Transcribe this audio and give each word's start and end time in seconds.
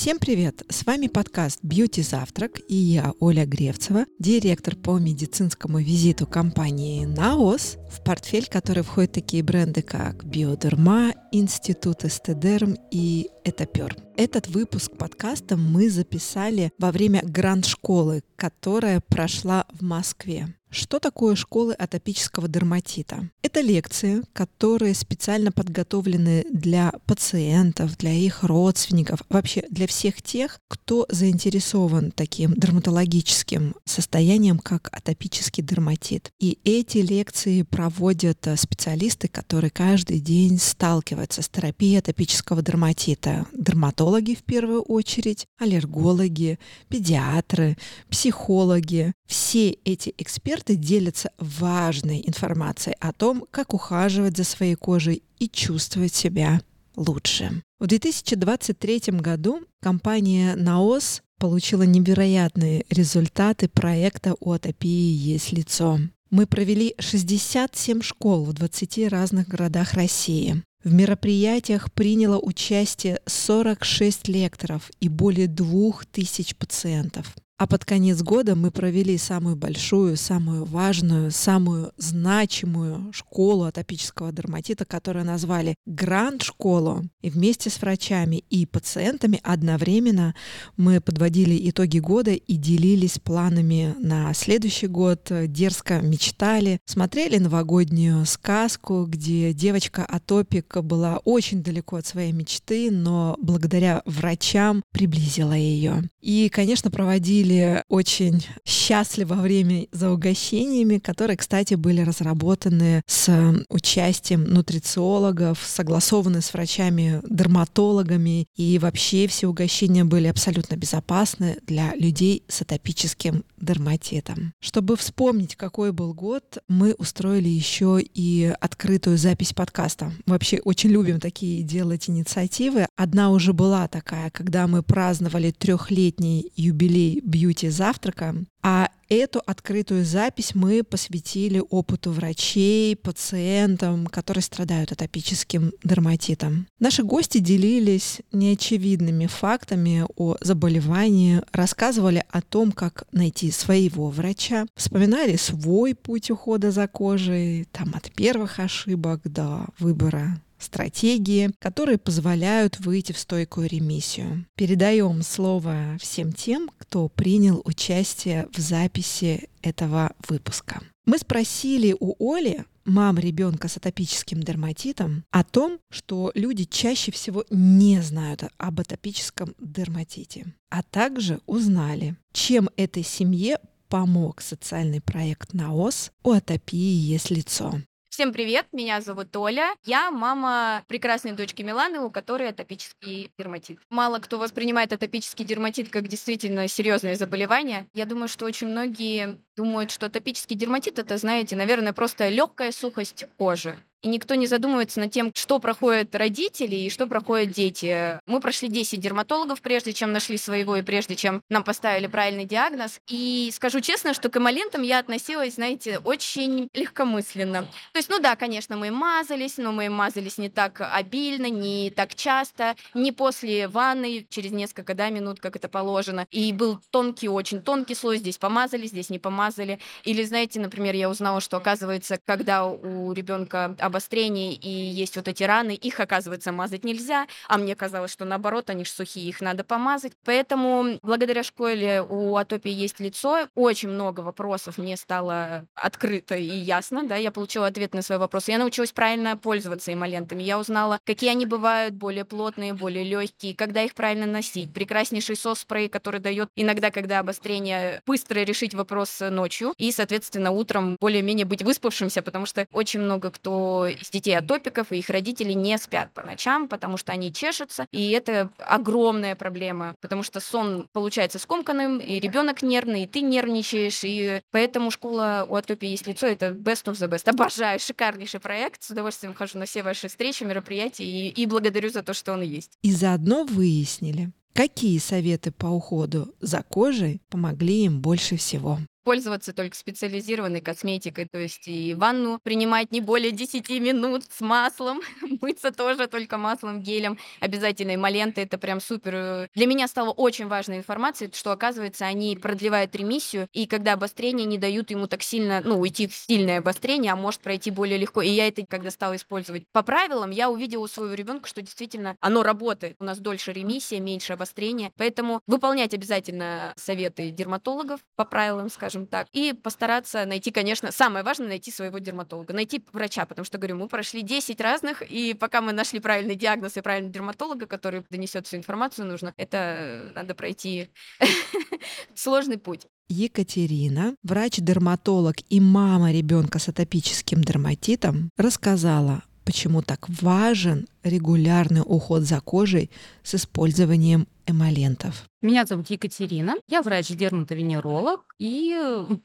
Всем 0.00 0.20
привет! 0.20 0.62
С 0.70 0.86
вами 0.86 1.08
подкаст 1.08 1.58
«Бьюти 1.64 2.02
Завтрак» 2.02 2.60
и 2.68 2.76
я, 2.76 3.14
Оля 3.18 3.44
Гревцева, 3.44 4.04
директор 4.20 4.76
по 4.76 4.96
медицинскому 4.96 5.80
визиту 5.80 6.24
компании 6.24 7.04
«Наос», 7.04 7.78
в 7.90 8.04
портфель 8.04 8.46
которой 8.46 8.82
входят 8.82 9.10
такие 9.10 9.42
бренды, 9.42 9.82
как 9.82 10.24
«Биодерма», 10.24 11.14
«Институт 11.32 12.04
Эстедерм» 12.04 12.76
и 12.92 13.28
«Этапер». 13.42 13.96
Этот 14.16 14.46
выпуск 14.46 14.92
подкаста 14.96 15.56
мы 15.56 15.90
записали 15.90 16.70
во 16.78 16.92
время 16.92 17.20
гранд-школы, 17.24 18.22
которая 18.36 19.00
прошла 19.00 19.66
в 19.72 19.82
Москве. 19.82 20.54
Что 20.70 20.98
такое 20.98 21.34
школы 21.34 21.72
атопического 21.72 22.46
дерматита? 22.46 23.30
Это 23.42 23.60
лекции, 23.60 24.22
которые 24.34 24.94
специально 24.94 25.50
подготовлены 25.50 26.44
для 26.52 26.92
пациентов, 27.06 27.96
для 27.96 28.12
их 28.12 28.42
родственников, 28.42 29.22
вообще 29.30 29.64
для 29.70 29.86
всех 29.86 30.20
тех, 30.22 30.60
кто 30.68 31.06
заинтересован 31.08 32.10
таким 32.10 32.52
дерматологическим 32.54 33.76
состоянием, 33.86 34.58
как 34.58 34.90
атопический 34.92 35.62
дерматит. 35.62 36.30
И 36.38 36.58
эти 36.64 36.98
лекции 36.98 37.62
проводят 37.62 38.46
э, 38.46 38.56
специалисты, 38.56 39.28
которые 39.28 39.70
каждый 39.70 40.20
день 40.20 40.58
сталкиваются 40.58 41.40
с 41.40 41.48
терапией 41.48 41.98
атопического 42.00 42.60
дерматита. 42.60 43.46
Дерматологи 43.54 44.34
в 44.34 44.42
первую 44.42 44.82
очередь, 44.82 45.46
аллергологи, 45.58 46.58
педиатры, 46.88 47.78
психологи. 48.10 49.12
Все 49.26 49.70
эти 49.84 50.14
эксперты 50.18 50.57
эксперты 50.58 50.76
делятся 50.76 51.30
важной 51.38 52.22
информацией 52.26 52.96
о 53.00 53.12
том, 53.12 53.44
как 53.50 53.74
ухаживать 53.74 54.36
за 54.36 54.44
своей 54.44 54.74
кожей 54.74 55.22
и 55.38 55.48
чувствовать 55.48 56.14
себя 56.14 56.60
лучше. 56.96 57.62
В 57.78 57.86
2023 57.86 59.20
году 59.20 59.60
компания 59.80 60.56
Наос 60.56 61.22
получила 61.38 61.84
невероятные 61.84 62.84
результаты 62.90 63.68
проекта 63.68 64.34
«У 64.40 64.52
атопии 64.52 65.12
есть 65.12 65.52
лицо». 65.52 66.00
Мы 66.30 66.46
провели 66.46 66.94
67 66.98 68.02
школ 68.02 68.44
в 68.44 68.52
20 68.52 69.08
разных 69.08 69.48
городах 69.48 69.94
России. 69.94 70.62
В 70.84 70.92
мероприятиях 70.92 71.90
приняло 71.92 72.38
участие 72.38 73.20
46 73.26 74.28
лекторов 74.28 74.90
и 75.00 75.08
более 75.08 75.46
2000 75.46 76.54
пациентов. 76.56 77.34
А 77.58 77.66
под 77.66 77.84
конец 77.84 78.22
года 78.22 78.54
мы 78.54 78.70
провели 78.70 79.18
самую 79.18 79.56
большую, 79.56 80.16
самую 80.16 80.64
важную, 80.64 81.32
самую 81.32 81.90
значимую 81.96 83.12
школу 83.12 83.64
атопического 83.64 84.30
дерматита, 84.30 84.84
которую 84.84 85.24
назвали 85.24 85.74
Гранд-школу. 85.84 87.02
И 87.20 87.30
вместе 87.30 87.68
с 87.68 87.80
врачами 87.80 88.44
и 88.48 88.64
пациентами 88.64 89.40
одновременно 89.42 90.36
мы 90.76 91.00
подводили 91.00 91.68
итоги 91.68 91.98
года 91.98 92.30
и 92.30 92.54
делились 92.54 93.18
планами 93.18 93.96
на 93.98 94.32
следующий 94.34 94.86
год, 94.86 95.28
дерзко 95.48 96.00
мечтали, 96.00 96.78
смотрели 96.84 97.38
новогоднюю 97.38 98.24
сказку, 98.24 99.04
где 99.06 99.52
девочка-атопик 99.52 100.76
была 100.84 101.18
очень 101.24 101.64
далеко 101.64 101.96
от 101.96 102.06
своей 102.06 102.30
мечты, 102.30 102.92
но 102.92 103.36
благодаря 103.42 104.02
врачам 104.04 104.84
приблизила 104.92 105.54
ее. 105.54 106.04
И, 106.20 106.48
конечно, 106.50 106.90
проводили 106.92 107.47
были 107.48 107.82
очень 107.88 108.44
счастливы 108.66 109.34
во 109.34 109.42
время 109.42 109.86
за 109.92 110.10
угощениями, 110.10 110.98
которые, 110.98 111.36
кстати, 111.36 111.74
были 111.74 112.02
разработаны 112.02 113.02
с 113.06 113.64
участием 113.70 114.44
нутрициологов, 114.44 115.58
согласованы 115.64 116.42
с 116.42 116.52
врачами-дерматологами, 116.52 118.46
и 118.56 118.78
вообще 118.78 119.26
все 119.28 119.46
угощения 119.46 120.04
были 120.04 120.26
абсолютно 120.26 120.76
безопасны 120.76 121.56
для 121.66 121.94
людей 121.94 122.42
с 122.48 122.60
атопическим 122.60 123.44
дерматитом. 123.60 124.52
Чтобы 124.60 124.96
вспомнить, 124.96 125.56
какой 125.56 125.92
был 125.92 126.14
год, 126.14 126.58
мы 126.68 126.94
устроили 126.94 127.48
еще 127.48 128.00
и 128.00 128.54
открытую 128.60 129.18
запись 129.18 129.52
подкаста. 129.52 130.12
Вообще 130.26 130.60
очень 130.64 130.90
любим 130.90 131.20
такие 131.20 131.62
делать 131.62 132.08
инициативы. 132.08 132.86
Одна 132.96 133.30
уже 133.30 133.52
была 133.52 133.88
такая, 133.88 134.30
когда 134.30 134.66
мы 134.66 134.82
праздновали 134.82 135.50
трехлетний 135.50 136.52
юбилей 136.56 137.20
бьюти-завтрака, 137.24 138.34
а 138.62 138.90
эту 139.08 139.42
открытую 139.44 140.04
запись 140.04 140.54
мы 140.54 140.82
посвятили 140.82 141.62
опыту 141.70 142.12
врачей, 142.12 142.96
пациентам, 142.96 144.06
которые 144.06 144.42
страдают 144.42 144.92
атопическим 144.92 145.72
дерматитом. 145.82 146.66
Наши 146.78 147.02
гости 147.02 147.38
делились 147.38 148.20
неочевидными 148.32 149.26
фактами 149.26 150.04
о 150.16 150.36
заболевании, 150.40 151.42
рассказывали 151.52 152.24
о 152.30 152.42
том, 152.42 152.72
как 152.72 153.04
найти 153.12 153.50
своего 153.50 154.10
врача, 154.10 154.66
вспоминали 154.74 155.36
свой 155.36 155.94
путь 155.94 156.30
ухода 156.30 156.70
за 156.70 156.86
кожей, 156.88 157.66
там 157.72 157.92
от 157.94 158.10
первых 158.12 158.58
ошибок 158.60 159.20
до 159.24 159.66
выбора 159.78 160.40
стратегии, 160.58 161.50
которые 161.58 161.98
позволяют 161.98 162.80
выйти 162.80 163.12
в 163.12 163.18
стойкую 163.18 163.68
ремиссию. 163.68 164.46
Передаем 164.56 165.22
слово 165.22 165.96
всем 166.00 166.32
тем, 166.32 166.70
кто 166.78 167.08
принял 167.08 167.62
участие 167.64 168.48
в 168.52 168.58
записи 168.58 169.48
этого 169.62 170.12
выпуска. 170.28 170.80
Мы 171.06 171.18
спросили 171.18 171.96
у 171.98 172.14
Оли, 172.34 172.64
мам 172.84 173.18
ребенка 173.18 173.68
с 173.68 173.76
атопическим 173.76 174.42
дерматитом, 174.42 175.24
о 175.30 175.44
том, 175.44 175.78
что 175.90 176.32
люди 176.34 176.64
чаще 176.64 177.12
всего 177.12 177.44
не 177.50 178.02
знают 178.02 178.44
об 178.56 178.80
атопическом 178.80 179.54
дерматите, 179.58 180.54
а 180.70 180.82
также 180.82 181.40
узнали, 181.46 182.16
чем 182.32 182.68
этой 182.76 183.04
семье 183.04 183.58
помог 183.88 184.40
социальный 184.40 185.00
проект 185.00 185.54
НАОС 185.54 186.12
«У 186.22 186.32
атопии 186.32 186.76
есть 186.76 187.30
лицо». 187.30 187.80
Всем 188.18 188.32
привет, 188.32 188.66
меня 188.72 189.00
зовут 189.00 189.36
Оля. 189.36 189.76
Я 189.84 190.10
мама 190.10 190.82
прекрасной 190.88 191.34
дочки 191.34 191.62
Миланы, 191.62 192.00
у 192.00 192.10
которой 192.10 192.48
атопический 192.48 193.30
дерматит. 193.38 193.78
Мало 193.90 194.18
кто 194.18 194.40
воспринимает 194.40 194.92
атопический 194.92 195.44
дерматит 195.44 195.88
как 195.88 196.08
действительно 196.08 196.66
серьезное 196.66 197.14
заболевание. 197.14 197.86
Я 197.94 198.06
думаю, 198.06 198.26
что 198.26 198.44
очень 198.44 198.66
многие 198.66 199.38
думают, 199.56 199.92
что 199.92 200.06
атопический 200.06 200.56
дерматит 200.56 200.98
это, 200.98 201.16
знаете, 201.16 201.54
наверное, 201.54 201.92
просто 201.92 202.28
легкая 202.28 202.72
сухость 202.72 203.24
кожи 203.36 203.78
и 204.02 204.08
никто 204.08 204.34
не 204.34 204.46
задумывается 204.46 205.00
над 205.00 205.10
тем, 205.10 205.32
что 205.34 205.58
проходят 205.58 206.14
родители 206.14 206.76
и 206.76 206.90
что 206.90 207.06
проходят 207.06 207.50
дети. 207.50 208.20
Мы 208.26 208.40
прошли 208.40 208.68
10 208.68 209.00
дерматологов, 209.00 209.60
прежде 209.60 209.92
чем 209.92 210.12
нашли 210.12 210.36
своего 210.36 210.76
и 210.76 210.82
прежде 210.82 211.16
чем 211.16 211.42
нам 211.48 211.64
поставили 211.64 212.06
правильный 212.06 212.44
диагноз. 212.44 213.00
И 213.08 213.50
скажу 213.52 213.80
честно, 213.80 214.14
что 214.14 214.28
к 214.28 214.36
эмолентам 214.36 214.82
я 214.82 214.98
относилась, 214.98 215.54
знаете, 215.54 215.98
очень 215.98 216.68
легкомысленно. 216.74 217.62
То 217.92 217.98
есть, 217.98 218.08
ну 218.08 218.20
да, 218.20 218.36
конечно, 218.36 218.76
мы 218.76 218.90
мазались, 218.90 219.58
но 219.58 219.72
мы 219.72 219.88
мазались 219.88 220.38
не 220.38 220.48
так 220.48 220.80
обильно, 220.80 221.48
не 221.48 221.90
так 221.90 222.14
часто, 222.14 222.76
не 222.94 223.12
после 223.12 223.68
ванны, 223.68 224.26
через 224.30 224.52
несколько 224.52 224.94
да, 224.94 225.10
минут, 225.10 225.40
как 225.40 225.56
это 225.56 225.68
положено. 225.68 226.26
И 226.30 226.52
был 226.52 226.78
тонкий, 226.90 227.28
очень 227.28 227.62
тонкий 227.62 227.94
слой, 227.94 228.18
здесь 228.18 228.38
помазали, 228.38 228.86
здесь 228.86 229.10
не 229.10 229.18
помазали. 229.18 229.80
Или, 230.04 230.22
знаете, 230.22 230.60
например, 230.60 230.94
я 230.94 231.10
узнала, 231.10 231.40
что, 231.40 231.56
оказывается, 231.56 232.18
когда 232.24 232.66
у 232.66 233.12
ребенка 233.12 233.76
обострений 233.88 234.54
и 234.54 234.68
есть 234.68 235.16
вот 235.16 235.28
эти 235.28 235.42
раны, 235.42 235.74
их, 235.74 236.00
оказывается, 236.00 236.52
мазать 236.52 236.84
нельзя, 236.84 237.26
а 237.48 237.58
мне 237.58 237.74
казалось, 237.74 238.12
что 238.12 238.24
наоборот, 238.24 238.70
они 238.70 238.84
же 238.84 238.90
сухие, 238.90 239.28
их 239.28 239.40
надо 239.40 239.64
помазать. 239.64 240.12
Поэтому 240.24 240.98
благодаря 241.02 241.42
школе 241.42 242.02
у 242.02 242.36
Атопии 242.36 242.70
есть 242.70 243.00
лицо, 243.00 243.48
очень 243.54 243.88
много 243.88 244.20
вопросов 244.20 244.78
мне 244.78 244.96
стало 244.96 245.66
открыто 245.74 246.36
и 246.36 246.44
ясно, 246.44 247.06
да, 247.06 247.16
я 247.16 247.30
получила 247.30 247.66
ответ 247.66 247.94
на 247.94 248.02
свои 248.02 248.18
вопросы. 248.18 248.52
Я 248.52 248.58
научилась 248.58 248.92
правильно 248.92 249.36
пользоваться 249.36 249.92
эмолентами, 249.92 250.42
я 250.42 250.58
узнала, 250.58 251.00
какие 251.04 251.30
они 251.30 251.46
бывают, 251.46 251.94
более 251.94 252.24
плотные, 252.24 252.74
более 252.74 253.04
легкие, 253.04 253.54
когда 253.54 253.82
их 253.82 253.94
правильно 253.94 254.26
носить. 254.26 254.72
Прекраснейший 254.72 255.36
сос-спрей, 255.36 255.88
который 255.88 256.20
дает 256.20 256.48
иногда, 256.56 256.90
когда 256.90 257.18
обострение, 257.18 258.02
быстро 258.06 258.40
решить 258.40 258.74
вопрос 258.74 259.20
ночью 259.20 259.74
и, 259.76 259.90
соответственно, 259.92 260.50
утром 260.50 260.96
более-менее 261.00 261.46
быть 261.46 261.62
выспавшимся, 261.62 262.22
потому 262.22 262.46
что 262.46 262.66
очень 262.72 263.00
много 263.00 263.30
кто 263.30 263.77
из 263.86 264.10
детей 264.10 264.36
атопиков 264.36 264.92
и 264.92 264.98
их 264.98 265.10
родители 265.10 265.52
не 265.52 265.76
спят 265.78 266.12
по 266.12 266.22
ночам, 266.22 266.68
потому 266.68 266.96
что 266.96 267.12
они 267.12 267.32
чешутся, 267.32 267.86
и 267.92 268.10
это 268.10 268.50
огромная 268.58 269.34
проблема, 269.34 269.94
потому 270.00 270.22
что 270.22 270.40
сон 270.40 270.88
получается 270.92 271.38
скомканным, 271.38 271.98
и 271.98 272.20
ребенок 272.20 272.62
нервный, 272.62 273.04
и 273.04 273.06
ты 273.06 273.20
нервничаешь, 273.20 274.00
и 274.04 274.40
поэтому 274.50 274.90
школа 274.90 275.46
у 275.48 275.54
атопии 275.54 275.88
есть 275.88 276.06
лицо, 276.06 276.26
это 276.26 276.50
best 276.50 276.84
of 276.84 276.94
the 276.94 277.08
best. 277.08 277.28
Обожаю, 277.28 277.78
шикарнейший 277.78 278.40
проект, 278.40 278.82
с 278.82 278.90
удовольствием 278.90 279.34
хожу 279.34 279.58
на 279.58 279.66
все 279.66 279.82
ваши 279.82 280.08
встречи, 280.08 280.44
мероприятия, 280.44 281.04
и, 281.04 281.28
и 281.28 281.46
благодарю 281.46 281.90
за 281.90 282.02
то, 282.02 282.14
что 282.14 282.32
он 282.32 282.42
есть. 282.42 282.72
И 282.82 282.92
заодно 282.92 283.44
выяснили, 283.44 284.32
какие 284.54 284.98
советы 284.98 285.52
по 285.52 285.66
уходу 285.66 286.34
за 286.40 286.62
кожей 286.62 287.22
помогли 287.28 287.84
им 287.84 288.00
больше 288.00 288.36
всего. 288.36 288.78
Пользоваться 289.08 289.54
только 289.54 289.74
специализированной 289.74 290.60
косметикой, 290.60 291.26
то 291.32 291.38
есть 291.38 291.66
и 291.66 291.94
ванну 291.94 292.40
принимать 292.42 292.92
не 292.92 293.00
более 293.00 293.30
10 293.30 293.66
минут 293.80 294.24
с 294.28 294.42
маслом, 294.42 295.00
мыться 295.40 295.70
тоже 295.70 296.08
только 296.08 296.36
маслом, 296.36 296.82
гелем, 296.82 297.16
обязательно 297.40 297.94
эмоленты, 297.94 298.42
это 298.42 298.58
прям 298.58 298.82
супер. 298.82 299.48
Для 299.54 299.66
меня 299.66 299.88
стало 299.88 300.10
очень 300.10 300.46
важной 300.46 300.76
информацией, 300.76 301.30
что, 301.32 301.52
оказывается, 301.52 302.04
они 302.04 302.36
продлевают 302.36 302.94
ремиссию, 302.94 303.48
и 303.54 303.66
когда 303.66 303.94
обострение 303.94 304.44
не 304.44 304.58
дают 304.58 304.90
ему 304.90 305.06
так 305.06 305.22
сильно, 305.22 305.62
ну, 305.64 305.78
уйти 305.80 306.06
в 306.06 306.14
сильное 306.14 306.58
обострение, 306.58 307.12
а 307.12 307.16
может 307.16 307.40
пройти 307.40 307.70
более 307.70 307.96
легко. 307.96 308.20
И 308.20 308.28
я 308.28 308.46
это, 308.46 308.66
когда 308.68 308.90
стала 308.90 309.16
использовать 309.16 309.64
по 309.72 309.82
правилам, 309.82 310.32
я 310.32 310.50
увидела 310.50 310.82
у 310.82 310.86
своего 310.86 311.14
ребенка, 311.14 311.48
что 311.48 311.62
действительно 311.62 312.14
оно 312.20 312.42
работает. 312.42 312.96
У 312.98 313.04
нас 313.04 313.20
дольше 313.20 313.54
ремиссия, 313.54 314.00
меньше 314.00 314.34
обострения. 314.34 314.92
Поэтому 314.98 315.40
выполнять 315.46 315.94
обязательно 315.94 316.74
советы 316.76 317.30
дерматологов 317.30 318.00
по 318.14 318.26
правилам, 318.26 318.68
скажем 318.68 318.97
так, 319.06 319.28
и 319.32 319.52
постараться 319.52 320.24
найти, 320.26 320.50
конечно, 320.50 320.92
самое 320.92 321.24
важное 321.24 321.48
найти 321.48 321.70
своего 321.70 321.98
дерматолога, 321.98 322.54
найти 322.54 322.82
врача, 322.92 323.26
потому 323.26 323.44
что, 323.44 323.58
говорю, 323.58 323.76
мы 323.76 323.88
прошли 323.88 324.22
10 324.22 324.60
разных, 324.60 325.02
и 325.02 325.34
пока 325.34 325.60
мы 325.60 325.72
нашли 325.72 326.00
правильный 326.00 326.36
диагноз 326.36 326.76
и 326.76 326.80
правильного 326.80 327.12
дерматолога, 327.12 327.66
который 327.66 328.04
донесет 328.10 328.46
всю 328.46 328.56
информацию 328.56 329.06
нужно, 329.06 329.34
это 329.36 330.12
надо 330.14 330.34
пройти 330.34 330.90
сложный 332.14 332.58
путь. 332.58 332.86
Екатерина, 333.08 334.14
врач-дерматолог 334.22 335.36
и 335.48 335.60
мама 335.60 336.12
ребенка 336.12 336.58
с 336.58 336.68
атопическим 336.68 337.42
дерматитом, 337.42 338.30
рассказала, 338.36 339.22
почему 339.48 339.80
так 339.80 340.06
важен 340.10 340.86
регулярный 341.02 341.80
уход 341.80 342.20
за 342.20 342.38
кожей 342.42 342.90
с 343.22 343.34
использованием 343.34 344.28
эмолентов. 344.46 345.24
Меня 345.40 345.64
зовут 345.64 345.88
Екатерина, 345.88 346.56
я 346.68 346.82
врач-дерматовенеролог, 346.82 348.26
и 348.38 348.76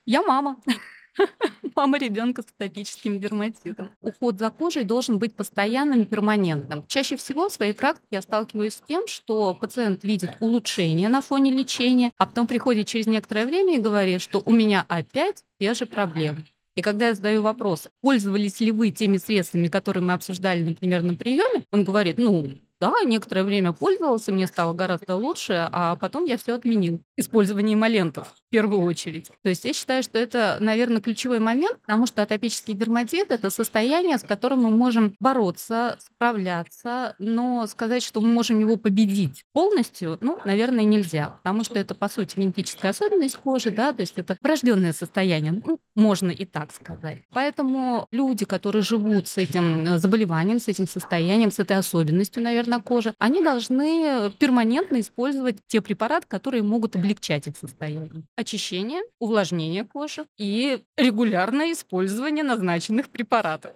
я 0.05 0.23
мама. 0.23 0.55
мама 1.75 1.97
ребенка 1.97 2.41
с 2.41 2.45
атопическим 2.57 3.19
дерматитом. 3.19 3.89
Уход 3.99 4.39
за 4.39 4.49
кожей 4.49 4.85
должен 4.85 5.19
быть 5.19 5.35
постоянным 5.35 6.03
и 6.03 6.05
перманентным. 6.05 6.85
Чаще 6.87 7.17
всего 7.17 7.49
в 7.49 7.51
своей 7.51 7.73
практике 7.73 8.07
я 8.11 8.21
сталкиваюсь 8.21 8.75
с 8.75 8.83
тем, 8.87 9.07
что 9.07 9.53
пациент 9.53 10.05
видит 10.05 10.37
улучшение 10.39 11.09
на 11.09 11.21
фоне 11.21 11.51
лечения, 11.51 12.13
а 12.17 12.27
потом 12.27 12.47
приходит 12.47 12.87
через 12.87 13.07
некоторое 13.07 13.45
время 13.45 13.75
и 13.75 13.81
говорит, 13.81 14.21
что 14.21 14.41
у 14.45 14.53
меня 14.53 14.85
опять 14.87 15.43
те 15.59 15.73
же 15.73 15.85
проблемы. 15.85 16.45
И 16.75 16.81
когда 16.81 17.09
я 17.09 17.13
задаю 17.13 17.43
вопрос, 17.43 17.87
пользовались 18.01 18.59
ли 18.59 18.71
вы 18.71 18.89
теми 18.89 19.17
средствами, 19.17 19.67
которые 19.67 20.03
мы 20.03 20.13
обсуждали, 20.13 20.63
например, 20.63 21.03
на 21.03 21.15
приеме, 21.15 21.65
он 21.71 21.83
говорит, 21.83 22.17
ну, 22.17 22.51
да, 22.83 22.91
некоторое 23.05 23.45
время 23.45 23.71
пользовался, 23.71 24.33
мне 24.33 24.45
стало 24.45 24.73
гораздо 24.73 25.15
лучше, 25.15 25.69
а 25.71 25.95
потом 25.95 26.25
я 26.25 26.37
все 26.37 26.55
отменил. 26.55 27.01
Использование 27.15 27.75
эмолентов 27.75 28.27
в 28.27 28.49
первую 28.49 28.81
очередь. 28.81 29.31
То 29.41 29.47
есть 29.47 29.63
я 29.63 29.71
считаю, 29.71 30.03
что 30.03 30.19
это, 30.19 30.57
наверное, 30.59 30.99
ключевой 30.99 31.39
момент, 31.39 31.79
потому 31.81 32.07
что 32.07 32.21
атопический 32.21 32.73
дерматит– 32.73 33.27
это 33.31 33.49
состояние, 33.49 34.17
с 34.17 34.23
которым 34.23 34.63
мы 34.63 34.69
можем 34.69 35.15
бороться, 35.21 35.97
справляться, 35.99 37.15
но 37.19 37.65
сказать, 37.67 38.03
что 38.03 38.19
мы 38.19 38.27
можем 38.27 38.59
его 38.59 38.75
победить 38.75 39.45
полностью, 39.53 40.17
ну, 40.19 40.37
наверное, 40.43 40.83
нельзя, 40.83 41.37
потому 41.41 41.63
что 41.63 41.79
это, 41.79 41.95
по 41.95 42.09
сути, 42.09 42.37
генетическая 42.37 42.89
особенность 42.89 43.37
кожи, 43.37 43.71
да, 43.71 43.93
то 43.93 44.01
есть 44.01 44.17
это 44.17 44.35
врожденное 44.41 44.91
состояние, 44.91 45.61
ну, 45.65 45.79
можно 45.95 46.31
и 46.31 46.43
так 46.43 46.73
сказать. 46.73 47.19
Поэтому 47.31 48.07
люди, 48.11 48.43
которые 48.43 48.81
живут 48.81 49.29
с 49.29 49.37
этим 49.37 49.85
э, 49.85 49.99
заболеванием, 49.99 50.59
с 50.59 50.67
этим 50.67 50.85
состоянием, 50.85 51.49
с 51.49 51.59
этой 51.59 51.77
особенностью, 51.77 52.43
наверное, 52.43 52.72
на 52.73 52.81
коже, 52.81 53.13
они 53.19 53.43
должны 53.43 54.31
перманентно 54.39 54.99
использовать 54.99 55.57
те 55.67 55.81
препараты, 55.81 56.25
которые 56.27 56.63
могут 56.63 56.95
облегчать 56.95 57.47
их 57.47 57.55
состояние. 57.57 58.23
Очищение, 58.35 59.01
увлажнение 59.19 59.85
кожи 59.85 60.25
и 60.37 60.83
регулярное 60.97 61.73
использование 61.73 62.43
назначенных 62.43 63.09
препаратов. 63.09 63.73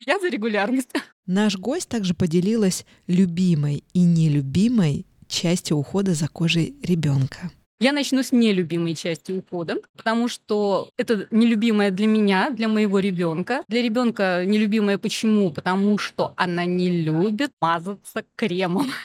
Я 0.00 0.20
за 0.20 0.28
регулярность. 0.28 0.90
Наш 1.26 1.56
гость 1.56 1.88
также 1.88 2.14
поделилась 2.14 2.86
любимой 3.08 3.82
и 3.92 4.02
нелюбимой 4.02 5.06
частью 5.26 5.76
ухода 5.76 6.14
за 6.14 6.28
кожей 6.28 6.76
ребенка. 6.82 7.50
Я 7.78 7.92
начну 7.92 8.22
с 8.22 8.32
нелюбимой 8.32 8.94
части 8.94 9.32
ухода, 9.32 9.76
потому 9.96 10.28
что 10.28 10.88
это 10.96 11.28
нелюбимая 11.30 11.90
для 11.90 12.06
меня, 12.06 12.48
для 12.50 12.68
моего 12.68 12.98
ребенка. 13.00 13.64
Для 13.68 13.82
ребенка 13.82 14.44
нелюбимая 14.46 14.96
почему? 14.96 15.52
Потому 15.52 15.98
что 15.98 16.32
она 16.36 16.64
не 16.64 17.02
любит 17.02 17.50
мазаться 17.60 18.24
кремом. 18.34 18.90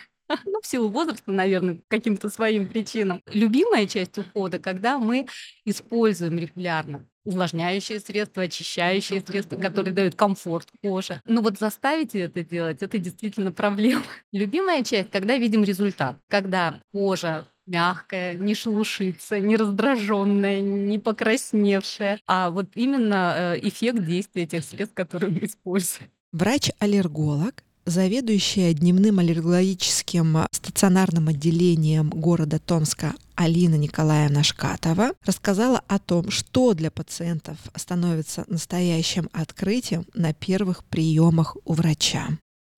Ну, 0.46 0.62
в 0.62 0.66
силу 0.66 0.88
возраста, 0.88 1.30
наверное, 1.30 1.82
каким-то 1.90 2.30
своим 2.30 2.66
причинам. 2.66 3.22
Любимая 3.34 3.86
часть 3.86 4.18
ухода, 4.18 4.60
когда 4.60 4.98
мы 4.98 5.28
используем 5.66 6.40
регулярно 6.40 7.06
увлажняющие 7.24 8.00
средства, 8.00 8.44
очищающие 8.44 9.22
средства, 9.22 9.58
которые 9.58 9.94
дают 9.94 10.16
комфорт 10.16 10.68
коже. 10.82 11.22
Но 11.26 11.42
вот 11.42 11.60
заставить 11.60 12.16
это 12.16 12.44
делать, 12.44 12.82
это 12.82 12.98
действительно 12.98 13.52
проблема. 13.52 14.04
Любимая 14.32 14.84
часть, 14.84 15.12
когда 15.12 15.38
видим 15.38 15.64
результат, 15.64 16.16
когда 16.28 16.82
кожа 16.92 17.48
мягкая, 17.66 18.36
не 18.36 18.56
шелушится, 18.56 19.40
не 19.40 19.56
раздраженная, 19.56 20.62
не 20.62 21.00
покрасневшая, 21.00 22.20
а 22.28 22.50
вот 22.50 22.68
именно 22.76 23.36
э, 23.56 23.60
эффект 23.68 24.06
действия 24.06 24.46
тех 24.46 24.64
средств, 24.64 24.96
которые 24.96 25.32
мы 25.32 25.46
используем. 25.46 26.10
Врач-аллерголог, 26.32 27.64
заведующая 27.86 28.74
дневным 28.74 29.20
аллергологическим 29.20 30.46
стационарным 30.52 31.28
отделением 31.28 32.10
города 32.10 32.60
Томска 32.60 33.14
Алина 33.36 33.76
Николаевна 33.76 34.44
Шкатова 34.44 35.14
рассказала 35.26 35.82
о 35.88 36.00
том, 36.00 36.30
что 36.30 36.74
для 36.74 36.92
пациентов 36.92 37.58
становится 37.76 38.44
настоящим 38.48 39.30
открытием 39.34 40.06
на 40.14 40.34
первых 40.34 40.84
приемах 40.86 41.58
у 41.66 41.74
врача. 41.74 42.28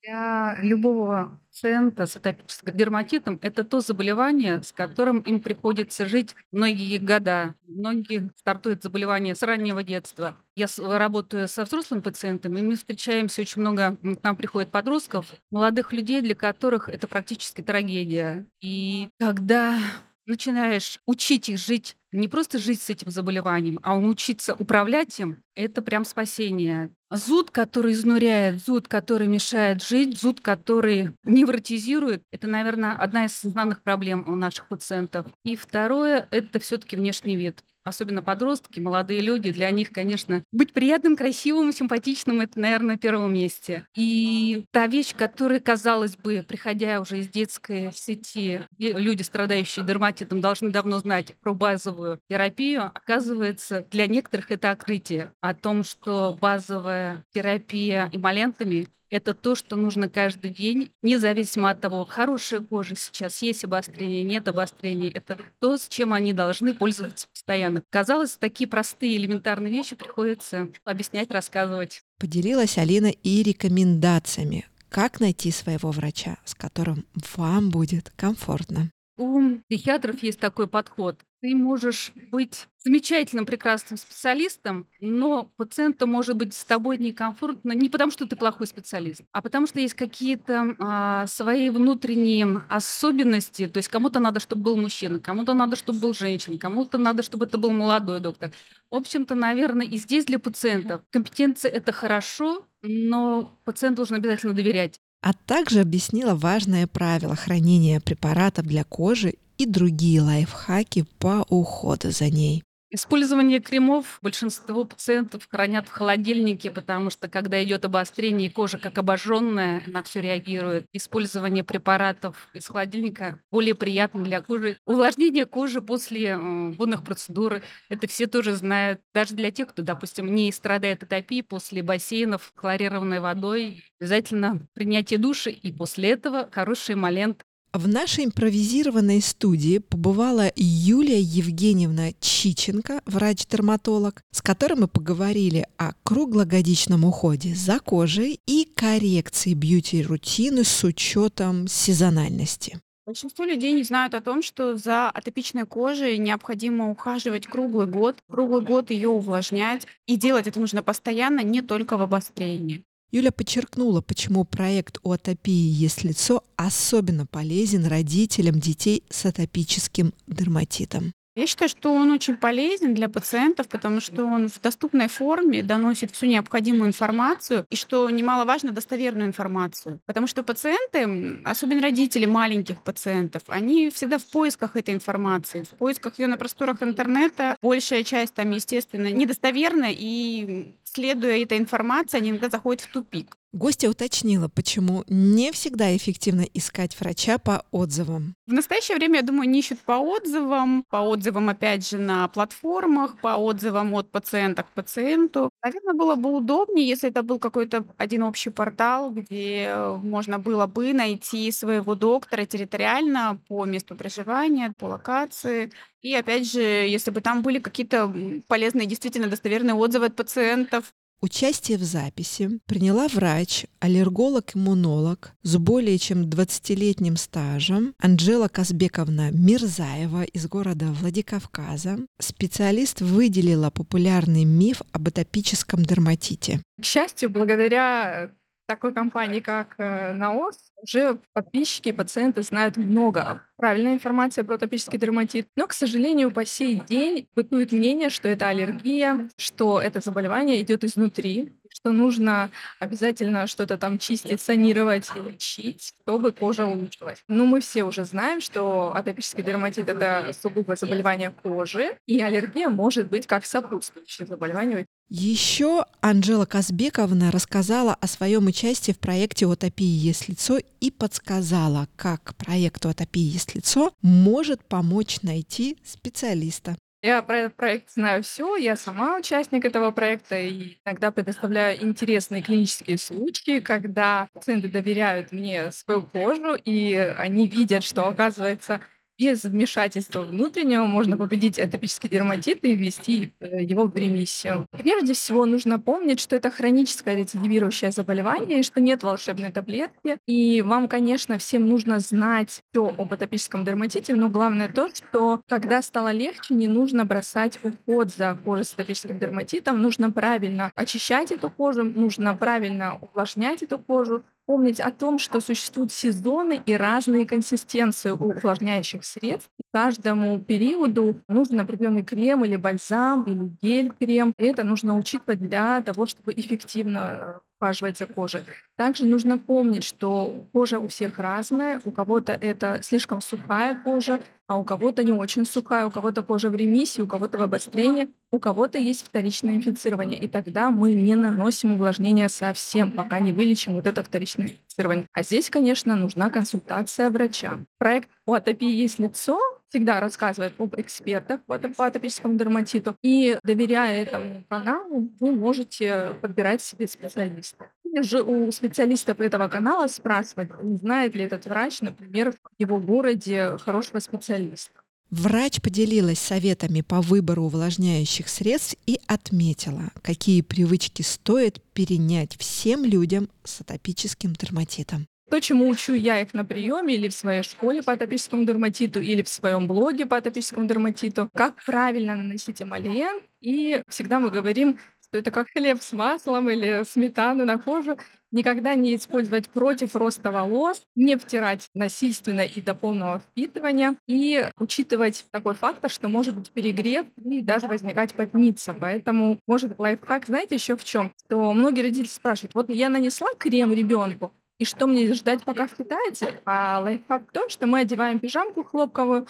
Для 0.04 0.58
любого 0.62 1.40
пациента 1.50 2.06
с 2.08 2.18
атопическим 2.18 2.76
дерматитом 2.76 3.40
это 3.42 3.64
то 3.64 3.80
заболевание, 3.80 4.62
с 4.62 4.74
которым 4.74 5.20
им 5.22 5.40
приходится 5.40 6.06
жить 6.06 6.36
многие 6.52 6.98
года. 6.98 7.56
Многие 7.68 8.30
стартуют 8.36 8.84
заболевание 8.84 9.34
с 9.34 9.42
раннего 9.44 9.82
детства. 9.82 10.36
Я 10.56 10.68
работаю 10.78 11.48
со 11.48 11.64
взрослыми 11.64 12.02
пациентами, 12.02 12.60
и 12.60 12.64
мы 12.64 12.76
встречаемся 12.76 13.42
очень 13.42 13.62
много, 13.62 13.96
к 13.96 14.24
нам 14.24 14.36
приходят 14.36 14.72
подростков, 14.72 15.28
молодых 15.52 15.94
людей, 15.94 16.22
для 16.22 16.36
которых 16.36 16.90
это 16.90 17.08
практически 17.08 17.62
трагедия. 17.62 18.46
И 18.60 19.10
когда 19.20 19.78
начинаешь 20.26 21.00
учить 21.06 21.50
их 21.50 21.58
жить, 21.58 21.96
не 22.12 22.28
просто 22.28 22.60
жить 22.60 22.82
с 22.82 22.90
этим 22.90 23.12
заболеванием, 23.12 23.80
а 23.84 23.98
учиться 23.98 24.54
управлять 24.54 25.20
им, 25.20 25.44
это 25.56 25.82
прям 25.82 26.06
спасение. 26.06 26.92
Зуд, 27.10 27.52
который 27.52 27.94
изнуряет, 27.94 28.64
зуд, 28.64 28.88
который 28.88 29.28
мешает 29.28 29.84
жить, 29.84 30.20
зуд, 30.20 30.42
который 30.42 31.14
невротизирует, 31.24 32.24
это, 32.32 32.48
наверное, 32.48 32.94
одна 32.94 33.26
из 33.26 33.44
основных 33.44 33.84
проблем 33.84 34.26
у 34.28 34.36
наших 34.36 34.68
пациентов. 34.68 35.28
И 35.44 35.56
второе, 35.56 36.28
это 36.32 36.60
все-таки 36.60 36.96
внешний 36.96 37.36
вид 37.36 37.64
особенно 37.84 38.22
подростки, 38.22 38.80
молодые 38.80 39.22
люди, 39.22 39.52
для 39.52 39.70
них, 39.72 39.92
конечно, 39.92 40.44
быть 40.52 40.74
приятным, 40.74 41.16
красивым, 41.16 41.72
симпатичным— 41.72 42.42
это, 42.42 42.60
наверное, 42.60 42.96
на 42.96 42.98
первом 42.98 43.34
месте. 43.34 43.88
И 43.96 44.66
та 44.72 44.88
вещь, 44.88 45.16
которая, 45.16 45.60
казалось 45.60 46.16
бы, 46.16 46.46
приходя 46.48 47.00
уже 47.02 47.20
из 47.20 47.30
детской 47.30 47.92
сети, 47.94 48.62
люди, 48.78 49.22
страдающие 49.22 49.86
дерматитом, 49.86 50.42
должны 50.42 50.70
давно 50.70 51.00
знать 51.00 51.36
про 51.42 51.54
базовую 51.54 52.20
терапию, 52.30 52.92
оказывается, 52.94 53.86
для 53.92 54.08
некоторых 54.08 54.52
это 54.52 54.72
открытие 54.72 55.32
о 55.42 55.54
том, 55.54 55.84
что 55.84 56.38
базовая 56.40 57.24
терапия 57.34 58.10
эмолентами 58.12 58.88
это 59.14 59.36
то, 59.36 59.54
что 59.54 59.76
нужно 59.76 60.10
каждый 60.10 60.50
день, 60.50 60.92
независимо 61.04 61.70
от 61.70 61.80
того, 61.80 62.04
хорошая 62.04 62.62
кожа 62.62 62.96
сейчас, 62.96 63.44
есть 63.44 63.64
обострение, 63.64 64.24
нет 64.24 64.48
обострения. 64.48 65.12
Это 65.14 65.38
то, 65.60 65.78
с 65.78 65.88
чем 65.88 66.14
они 66.14 66.34
должны 66.34 66.74
пользоваться 66.74 67.28
постоянно. 67.46 67.84
Казалось, 67.90 68.38
такие 68.40 68.68
простые 68.68 69.18
элементарные 69.18 69.72
вещи 69.72 69.96
приходится 69.96 70.70
объяснять, 70.86 71.32
рассказывать. 71.32 72.02
Поделилась 72.20 72.78
Алина 72.78 73.08
и 73.08 73.44
рекомендациями, 73.44 74.66
как 74.90 75.20
найти 75.20 75.52
своего 75.52 75.92
врача, 75.92 76.38
с 76.46 76.56
которым 76.56 77.06
вам 77.36 77.70
будет 77.70 78.12
комфортно. 78.16 78.92
У 79.18 79.58
психиатров 79.70 80.24
есть 80.24 80.40
такой 80.40 80.68
подход. 80.68 81.20
Ты 81.44 81.56
можешь 81.56 82.14
быть 82.32 82.70
замечательным, 82.86 83.46
прекрасным 83.46 83.98
специалистом, 83.98 84.88
но 85.02 85.52
пациенту 85.58 86.08
может 86.08 86.38
быть 86.38 86.54
с 86.54 86.64
тобой 86.64 86.98
некомфортно 86.98 87.74
не 87.74 87.90
потому, 87.90 88.14
что 88.14 88.26
ты 88.26 88.38
плохой 88.38 88.66
специалист, 88.66 89.24
а 89.34 89.42
потому 89.42 89.68
что 89.68 89.82
есть 89.82 89.94
какие-то 89.94 90.74
а, 90.80 91.28
свои 91.28 91.70
внутренние 91.70 92.64
особенности. 92.70 93.68
То 93.68 93.80
есть 93.80 93.90
кому-то 93.90 94.22
надо, 94.22 94.40
чтобы 94.40 94.62
был 94.62 94.78
мужчина, 94.78 95.20
кому-то 95.20 95.54
надо, 95.54 95.76
чтобы 95.76 96.00
был 96.00 96.14
женщина, 96.14 96.58
кому-то 96.58 96.98
надо, 96.98 97.24
чтобы 97.24 97.44
это 97.44 97.58
был 97.58 97.72
молодой 97.72 98.22
доктор. 98.22 98.52
В 98.90 98.96
общем-то, 98.96 99.36
наверное, 99.36 99.86
и 99.86 99.98
здесь 99.98 100.24
для 100.24 100.40
пациентов 100.40 101.02
компетенция 101.10 101.72
это 101.72 101.92
хорошо, 101.92 102.66
но 102.82 103.60
пациент 103.66 103.98
должен 103.98 104.16
обязательно 104.16 104.54
доверять 104.54 104.98
а 105.24 105.32
также 105.32 105.80
объяснила 105.80 106.36
важное 106.36 106.86
правило 106.86 107.34
хранения 107.36 108.02
препаратов 108.02 108.66
для 108.66 108.84
кожи 108.84 109.36
и 109.58 109.66
другие 109.66 110.22
лайфхаки 110.22 111.06
по 111.20 111.46
уходу 111.50 112.12
за 112.12 112.30
ней. 112.30 112.64
Использование 112.96 113.60
кремов 113.60 114.20
большинство 114.22 114.86
пациентов 114.86 115.48
хранят 115.50 115.88
в 115.88 115.92
холодильнике, 115.92 116.70
потому 116.70 117.10
что 117.10 117.28
когда 117.28 117.64
идет 117.64 117.86
обострение, 117.86 118.52
кожа 118.52 118.78
как 118.78 119.00
обожженная, 119.00 119.82
на 119.88 120.04
все 120.04 120.22
реагирует. 120.22 120.86
Использование 120.94 121.64
препаратов 121.64 122.50
из 122.54 122.68
холодильника 122.68 123.40
более 123.50 123.74
приятно 123.74 124.24
для 124.24 124.42
кожи. 124.44 124.78
Увлажнение 124.86 125.48
кожи 125.48 125.82
после 125.82 126.38
водных 126.38 127.04
процедур, 127.04 127.64
это 127.90 128.08
все 128.08 128.28
тоже 128.28 128.54
знают. 128.54 129.02
Даже 129.12 129.34
для 129.34 129.50
тех, 129.50 129.70
кто, 129.70 129.82
допустим, 129.82 130.32
не 130.36 130.52
страдает 130.52 131.02
атопией 131.02 131.42
после 131.42 131.82
бассейнов 131.82 132.52
хлорированной 132.54 133.22
водой, 133.22 133.84
обязательно 134.00 134.68
принятие 134.76 135.18
души 135.18 135.50
и 135.50 135.72
после 135.72 136.12
этого 136.12 136.48
хороший 136.52 136.94
эмолент 136.94 137.44
в 137.74 137.88
нашей 137.88 138.26
импровизированной 138.26 139.22
студии 139.22 139.80
побывала 139.80 140.52
Юлия 140.56 141.20
Евгеньевна 141.20 142.12
Чиченко, 142.20 143.02
врач-дерматолог, 143.06 144.22
с 144.32 144.42
которой 144.42 144.76
мы 144.76 144.88
поговорили 144.88 145.66
о 145.78 145.94
круглогодичном 146.04 147.04
уходе 147.04 147.56
за 147.56 147.80
кожей 147.80 148.40
и 148.46 148.66
коррекции 148.76 149.54
бьюти-рутины 149.56 150.64
с 150.64 150.84
учетом 150.84 151.68
сезональности. 151.68 152.80
Большинство 153.06 153.44
людей 153.44 153.74
не 153.74 153.84
знают 153.84 154.14
о 154.14 154.22
том, 154.22 154.42
что 154.42 154.78
за 154.78 155.10
атопичной 155.10 155.66
кожей 155.66 156.18
необходимо 156.20 156.90
ухаживать 156.90 157.48
круглый 157.48 157.88
год, 157.88 158.18
круглый 158.30 158.62
год 158.62 158.92
ее 158.92 159.10
увлажнять. 159.10 159.88
И 160.08 160.16
делать 160.16 160.48
это 160.48 160.60
нужно 160.60 160.84
постоянно, 160.84 161.42
не 161.42 161.62
только 161.62 161.98
в 161.98 162.02
обострении. 162.02 162.86
Юля 163.14 163.32
подчеркнула, 163.32 164.02
почему 164.02 164.44
проект 164.44 164.98
у 165.04 165.12
атопии 165.12 165.52
есть 165.52 166.04
лицо 166.04 166.44
особенно 166.56 167.28
полезен 167.28 167.86
родителям 167.86 168.60
детей 168.60 169.04
с 169.08 169.28
атопическим 169.28 170.16
дерматитом. 170.26 171.14
Я 171.36 171.48
считаю, 171.48 171.68
что 171.68 171.92
он 171.92 172.12
очень 172.12 172.38
полезен 172.38 172.94
для 172.94 173.10
пациентов, 173.10 173.68
потому 173.68 174.00
что 174.02 174.24
он 174.24 174.50
в 174.50 174.62
доступной 174.62 175.08
форме 175.08 175.64
доносит 175.64 176.12
всю 176.12 176.28
необходимую 176.28 176.90
информацию 176.90 177.66
и, 177.72 177.76
что 177.76 178.08
немаловажно, 178.12 178.72
достоверную 178.72 179.28
информацию. 179.28 180.00
Потому 180.06 180.28
что 180.28 180.44
пациенты, 180.44 181.42
особенно 181.44 181.82
родители 181.82 182.28
маленьких 182.28 182.84
пациентов, 182.84 183.42
они 183.48 183.90
всегда 183.90 184.20
в 184.20 184.26
поисках 184.26 184.76
этой 184.76 184.94
информации, 184.94 185.64
в 185.64 185.70
поисках 185.70 186.20
ее 186.20 186.28
на 186.28 186.38
просторах 186.38 186.84
интернета. 186.84 187.58
Большая 187.64 188.04
часть 188.04 188.36
там, 188.36 188.52
естественно, 188.52 189.12
недостоверна, 189.12 189.88
и 189.90 190.76
следуя 190.84 191.42
этой 191.42 191.58
информации, 191.58 192.18
они 192.18 192.30
иногда 192.30 192.50
заходят 192.50 192.82
в 192.82 192.92
тупик. 192.92 193.38
Гостья 193.54 193.88
уточнила, 193.88 194.48
почему 194.48 195.04
не 195.08 195.52
всегда 195.52 195.96
эффективно 195.96 196.42
искать 196.56 197.00
врача 197.00 197.38
по 197.38 197.64
отзывам. 197.70 198.34
В 198.48 198.52
настоящее 198.52 198.98
время, 198.98 199.18
я 199.18 199.22
думаю, 199.22 199.48
не 199.48 199.60
ищут 199.60 199.80
по 199.82 200.00
отзывам, 200.00 200.84
по 200.90 200.98
отзывам, 200.98 201.50
опять 201.50 201.88
же, 201.88 202.00
на 202.00 202.28
платформах, 202.30 203.22
по 203.22 203.38
отзывам 203.38 203.94
от 203.94 204.10
пациента 204.10 204.64
к 204.64 204.70
пациенту. 204.72 205.52
Наверное, 205.64 205.94
было 205.94 206.16
бы 206.16 206.36
удобнее, 206.36 206.88
если 206.88 207.10
это 207.10 207.22
был 207.22 207.38
какой-то 207.38 207.86
один 207.98 208.24
общий 208.24 208.50
портал, 208.50 209.12
где 209.12 209.72
можно 210.02 210.40
было 210.40 210.66
бы 210.66 210.92
найти 210.92 211.52
своего 211.52 211.94
доктора 211.94 212.46
территориально 212.46 213.40
по 213.48 213.66
месту 213.66 213.96
проживания, 213.96 214.74
по 214.80 214.86
локации. 214.86 215.72
И 216.02 216.14
опять 216.16 216.52
же, 216.52 216.60
если 216.60 217.12
бы 217.12 217.22
там 217.22 217.44
были 217.44 217.60
какие-то 217.60 218.12
полезные, 218.48 218.88
действительно 218.88 219.28
достоверные 219.28 219.76
отзывы 219.76 220.08
от 220.08 220.16
пациентов, 220.16 220.92
Участие 221.22 221.78
в 221.78 221.84
записи 221.84 222.60
приняла 222.66 223.08
врач, 223.08 223.66
аллерголог-иммунолог 223.80 225.32
с 225.42 225.58
более 225.58 225.98
чем 225.98 226.24
20-летним 226.24 227.16
стажем 227.16 227.94
Анжела 227.98 228.50
Казбековна 228.50 229.32
Мирзаева 229.32 230.24
из 230.24 230.48
города 230.48 230.88
Владикавказа. 230.88 232.00
Специалист 232.20 233.02
выделила 233.02 233.70
популярный 233.70 234.44
миф 234.44 234.82
об 234.92 235.08
атопическом 235.08 235.84
дерматите. 235.84 236.62
К 236.82 236.86
счастью, 236.86 237.30
благодаря 237.30 238.32
такой 238.74 238.92
компании, 238.92 239.40
как 239.40 239.76
э, 239.78 240.14
НАОС, 240.14 240.58
уже 240.82 241.20
подписчики 241.34 241.92
пациенты 241.92 242.42
знают 242.42 242.76
много 242.76 243.44
правильной 243.56 243.94
информации 243.94 244.42
про 244.42 244.56
атопический 244.56 244.98
дерматит. 244.98 245.48
Но, 245.56 245.68
к 245.68 245.74
сожалению, 245.74 246.32
по 246.32 246.44
сей 246.44 246.82
день 246.88 247.28
бытует 247.36 247.72
мнение, 247.72 248.10
что 248.10 248.28
это 248.28 248.48
аллергия, 248.48 249.30
что 249.38 249.80
это 249.80 250.00
заболевание 250.00 250.60
идет 250.62 250.84
изнутри, 250.84 251.54
что 251.74 251.92
нужно 251.92 252.52
обязательно 252.80 253.48
что-то 253.48 253.78
там 253.78 253.98
чистить, 253.98 254.42
санировать 254.42 255.10
лечить, 255.16 255.94
чтобы 256.04 256.32
кожа 256.32 256.66
улучшилась. 256.66 257.20
Но 257.28 257.46
мы 257.46 257.62
все 257.62 257.84
уже 257.84 258.06
знаем, 258.06 258.42
что 258.42 258.94
атопический 258.96 259.44
дерматит— 259.44 259.90
это 259.90 260.32
сугубо 260.42 260.76
заболевание 260.76 261.32
кожи, 261.32 261.98
и 262.06 262.22
аллергия 262.22 262.70
может 262.70 263.10
быть 263.10 263.28
как 263.28 263.46
сопутствующее 263.46 264.28
заболевание. 264.28 264.86
Еще 265.10 265.86
Анжела 266.02 266.46
Казбековна 266.46 267.30
рассказала 267.30 267.94
о 267.94 268.08
своем 268.08 268.48
участии 268.48 268.94
в 268.94 269.00
проекте 269.00 269.46
«Утопии 269.46 269.84
есть 269.84 270.28
лицо» 270.28 270.60
и 270.80 270.92
подсказала, 270.92 271.88
как 271.96 272.36
проекту 272.36 272.90
«Утопии 272.90 273.22
есть 273.22 273.54
лицо» 273.54 273.94
может 274.02 274.64
помочь 274.66 275.22
найти 275.22 275.78
специалиста. 275.84 276.78
Я 277.06 277.22
про 277.22 277.38
этот 277.40 277.58
проект 277.58 277.92
знаю 277.92 278.24
все, 278.24 278.56
я 278.56 278.78
сама 278.78 279.18
участник 279.18 279.66
этого 279.66 279.92
проекта 279.92 280.40
и 280.40 280.78
иногда 280.86 281.12
предоставляю 281.12 281.84
интересные 281.84 282.42
клинические 282.42 282.98
случаи, 282.98 283.60
когда 283.60 284.30
пациенты 284.32 284.70
доверяют 284.70 285.34
мне 285.34 285.70
свою 285.74 286.04
кожу, 286.04 286.56
и 286.56 286.96
они 286.96 287.48
видят, 287.50 287.84
что, 287.84 288.08
оказывается, 288.08 288.80
без 289.18 289.44
вмешательства 289.44 290.22
внутреннего 290.22 290.86
можно 290.86 291.18
победить 291.18 291.60
атопический 291.60 292.10
дерматит 292.10 292.64
и 292.64 292.76
ввести 292.76 293.34
э, 293.40 293.64
его 293.64 293.86
в 293.86 293.96
ремиссию. 293.96 294.66
Прежде 294.72 295.14
всего 295.14 295.46
нужно 295.46 295.80
помнить, 295.80 296.20
что 296.20 296.36
это 296.36 296.50
хроническое 296.50 297.16
рецидивирующее 297.16 297.92
заболевание, 297.92 298.60
и 298.60 298.64
что 298.64 298.82
нет 298.82 299.04
волшебной 299.04 299.52
таблетки. 299.52 300.18
И 300.28 300.62
вам, 300.62 300.88
конечно, 300.88 301.38
всем 301.38 301.68
нужно 301.68 302.00
знать 302.00 302.62
все 302.72 302.94
об 302.98 303.14
атопическом 303.14 303.64
дерматите, 303.64 304.16
но 304.16 304.30
главное 304.30 304.70
то, 304.70 304.90
что 304.94 305.42
когда 305.48 305.82
стало 305.82 306.12
легче, 306.12 306.54
не 306.56 306.68
нужно 306.68 307.06
бросать 307.06 307.60
уход 307.64 308.10
за 308.14 308.38
кожей 308.44 308.66
с 308.66 308.74
атопическим 308.74 309.20
дерматитом, 309.20 309.82
нужно 309.82 310.12
правильно 310.12 310.72
очищать 310.76 311.32
эту 311.32 311.50
кожу, 311.50 311.84
нужно 311.84 312.36
правильно 312.36 312.98
увлажнять 313.02 313.64
эту 313.64 313.80
кожу, 313.80 314.24
помнить 314.46 314.80
о 314.80 314.92
том, 314.92 315.20
что 315.20 315.40
существуют 315.40 315.92
сезоны 315.92 316.62
и 316.66 316.74
разные 316.74 317.26
консистенции 317.26 318.12
у 318.12 318.34
увлажняющих 318.34 319.06
средств. 319.06 319.50
Каждому 319.72 320.40
периоду 320.40 321.22
нужен 321.28 321.60
определенный 321.60 322.04
крем 322.04 322.46
или 322.46 322.56
бальзам, 322.56 323.24
или 323.24 323.52
гель-крем. 323.62 324.34
И 324.38 324.44
это 324.46 324.64
нужно 324.64 324.98
учитывать 324.98 325.40
для 325.40 325.82
того, 325.82 326.06
чтобы 326.06 326.34
эффективно 326.34 327.42
ухаживать 327.60 327.98
за 327.98 328.06
кожей. 328.06 328.42
Также 328.76 329.06
нужно 329.06 329.38
помнить, 329.38 329.84
что 329.84 330.46
кожа 330.52 330.80
у 330.80 330.88
всех 330.88 331.20
разная. 331.20 331.82
У 331.86 331.92
кого-то 331.92 332.34
это 332.34 332.80
слишком 332.82 333.22
сухая 333.22 333.80
кожа, 333.84 334.20
а 334.48 334.58
у 334.58 334.64
кого-то 334.64 335.04
не 335.04 335.12
очень 335.12 335.46
сухая, 335.46 335.86
у 335.86 335.92
кого-то 335.92 336.24
кожа 336.24 336.50
в 336.50 336.56
ремиссии, 336.56 337.02
у 337.02 337.08
кого-то 337.08 337.38
в 337.38 337.42
обострении, 337.42 338.10
у 338.32 338.40
кого-то 338.40 338.78
есть 338.78 339.06
вторичное 339.06 339.56
инфицирование. 339.56 340.20
И 340.20 340.28
тогда 340.28 340.70
мы 340.70 340.94
не 340.94 341.16
наносим 341.16 341.74
увлажнение 341.74 342.30
совсем, 342.30 342.92
пока 342.92 343.20
не 343.20 343.32
вылечим 343.32 343.74
вот 343.74 343.88
это 343.88 344.04
вторичное 344.04 344.48
инфицирование. 344.48 345.08
А 345.14 345.24
здесь, 345.24 345.50
конечно, 345.50 345.96
нужна 345.96 346.30
консультация 346.30 347.10
врача. 347.10 347.60
Проект 347.78 348.10
«У 348.26 348.34
атопии 348.34 348.70
есть 348.70 349.00
лицо» 349.00 349.40
всегда 349.74 350.00
рассказывает 350.00 350.54
об 350.60 350.80
экспертах 350.80 351.42
по 351.46 351.86
атопическому 351.88 352.38
дерматиту. 352.38 352.96
И 353.02 353.40
доверяя 353.44 354.04
этому 354.04 354.44
каналу, 354.48 355.10
вы 355.20 355.32
можете 355.32 356.16
подбирать 356.22 356.62
себе 356.62 356.88
специалиста. 356.88 357.66
Или 357.84 358.04
же 358.04 358.22
у 358.22 358.52
специалистов 358.52 359.20
этого 359.20 359.48
канала 359.48 359.88
спрашивать, 359.88 360.52
знает 360.80 361.16
ли 361.16 361.24
этот 361.24 361.46
врач, 361.46 361.82
например, 361.82 362.34
в 362.34 362.38
его 362.60 362.80
городе 362.80 363.58
хорошего 363.66 363.98
специалиста. 363.98 364.72
Врач 365.10 365.62
поделилась 365.62 366.20
советами 366.20 366.82
по 366.82 367.02
выбору 367.02 367.44
увлажняющих 367.44 368.30
средств 368.30 368.76
и 368.86 369.00
отметила, 369.08 369.92
какие 370.02 370.42
привычки 370.42 371.02
стоит 371.02 371.62
перенять 371.74 372.36
всем 372.38 372.84
людям 372.84 373.30
с 373.44 373.62
атопическим 373.62 374.34
дерматитом. 374.34 375.08
То, 375.34 375.40
чему 375.40 375.68
учу 375.68 375.96
я 375.96 376.22
их 376.22 376.36
на 376.36 376.46
приеме 376.46 376.94
или 376.94 377.08
в 377.08 377.14
своей 377.16 377.42
школе 377.42 377.82
по 377.82 377.94
атопическому 377.94 378.46
дерматиту, 378.46 379.02
или 379.02 379.24
в 379.24 379.28
своем 379.28 379.68
блоге 379.68 380.06
по 380.06 380.18
атопическому 380.18 380.68
дерматиту, 380.68 381.28
как 381.34 381.56
правильно 381.66 382.16
наносить 382.16 382.62
эмолиент. 382.62 383.24
И 383.42 383.82
всегда 383.88 384.20
мы 384.20 384.30
говорим, 384.30 384.78
что 385.02 385.18
это 385.18 385.32
как 385.32 385.48
хлеб 385.50 385.82
с 385.82 385.92
маслом 385.92 386.52
или 386.52 386.84
сметану 386.88 387.46
на 387.46 387.58
кожу. 387.58 387.98
Никогда 388.30 388.76
не 388.76 388.96
использовать 388.96 389.50
против 389.50 389.96
роста 389.96 390.30
волос, 390.32 390.84
не 390.94 391.18
втирать 391.18 391.68
насильственно 391.74 392.42
и 392.42 392.62
до 392.62 392.76
полного 392.76 393.18
впитывания, 393.18 393.96
и 394.06 394.48
учитывать 394.60 395.26
такой 395.32 395.56
фактор, 395.56 395.90
что 395.90 396.10
может 396.10 396.36
быть 396.36 396.52
перегрев 396.52 397.08
и 397.18 397.42
даже 397.42 397.66
возникать 397.66 398.14
потница. 398.14 398.76
Поэтому 398.80 399.40
может 399.48 399.80
лайфхак, 399.80 400.28
знаете, 400.28 400.54
еще 400.54 400.78
в 400.78 400.84
чем? 400.84 401.12
Что 401.26 401.52
многие 401.54 401.82
родители 401.82 402.06
спрашивают, 402.06 402.54
вот 402.54 402.70
я 402.70 402.90
нанесла 402.90 403.30
крем 403.40 403.74
ребенку, 403.74 404.32
и 404.60 404.66
что 404.66 404.88
мне 404.88 405.14
ждать, 405.14 405.44
пока 405.44 405.68
впитается? 405.68 406.32
А 406.46 406.80
лайфхак 406.80 407.28
в 407.28 407.32
том, 407.32 407.50
что 407.50 407.68
мы 407.68 407.80
одеваем 407.80 408.20
пижамку 408.20 408.64
хлопковую, 408.64 409.28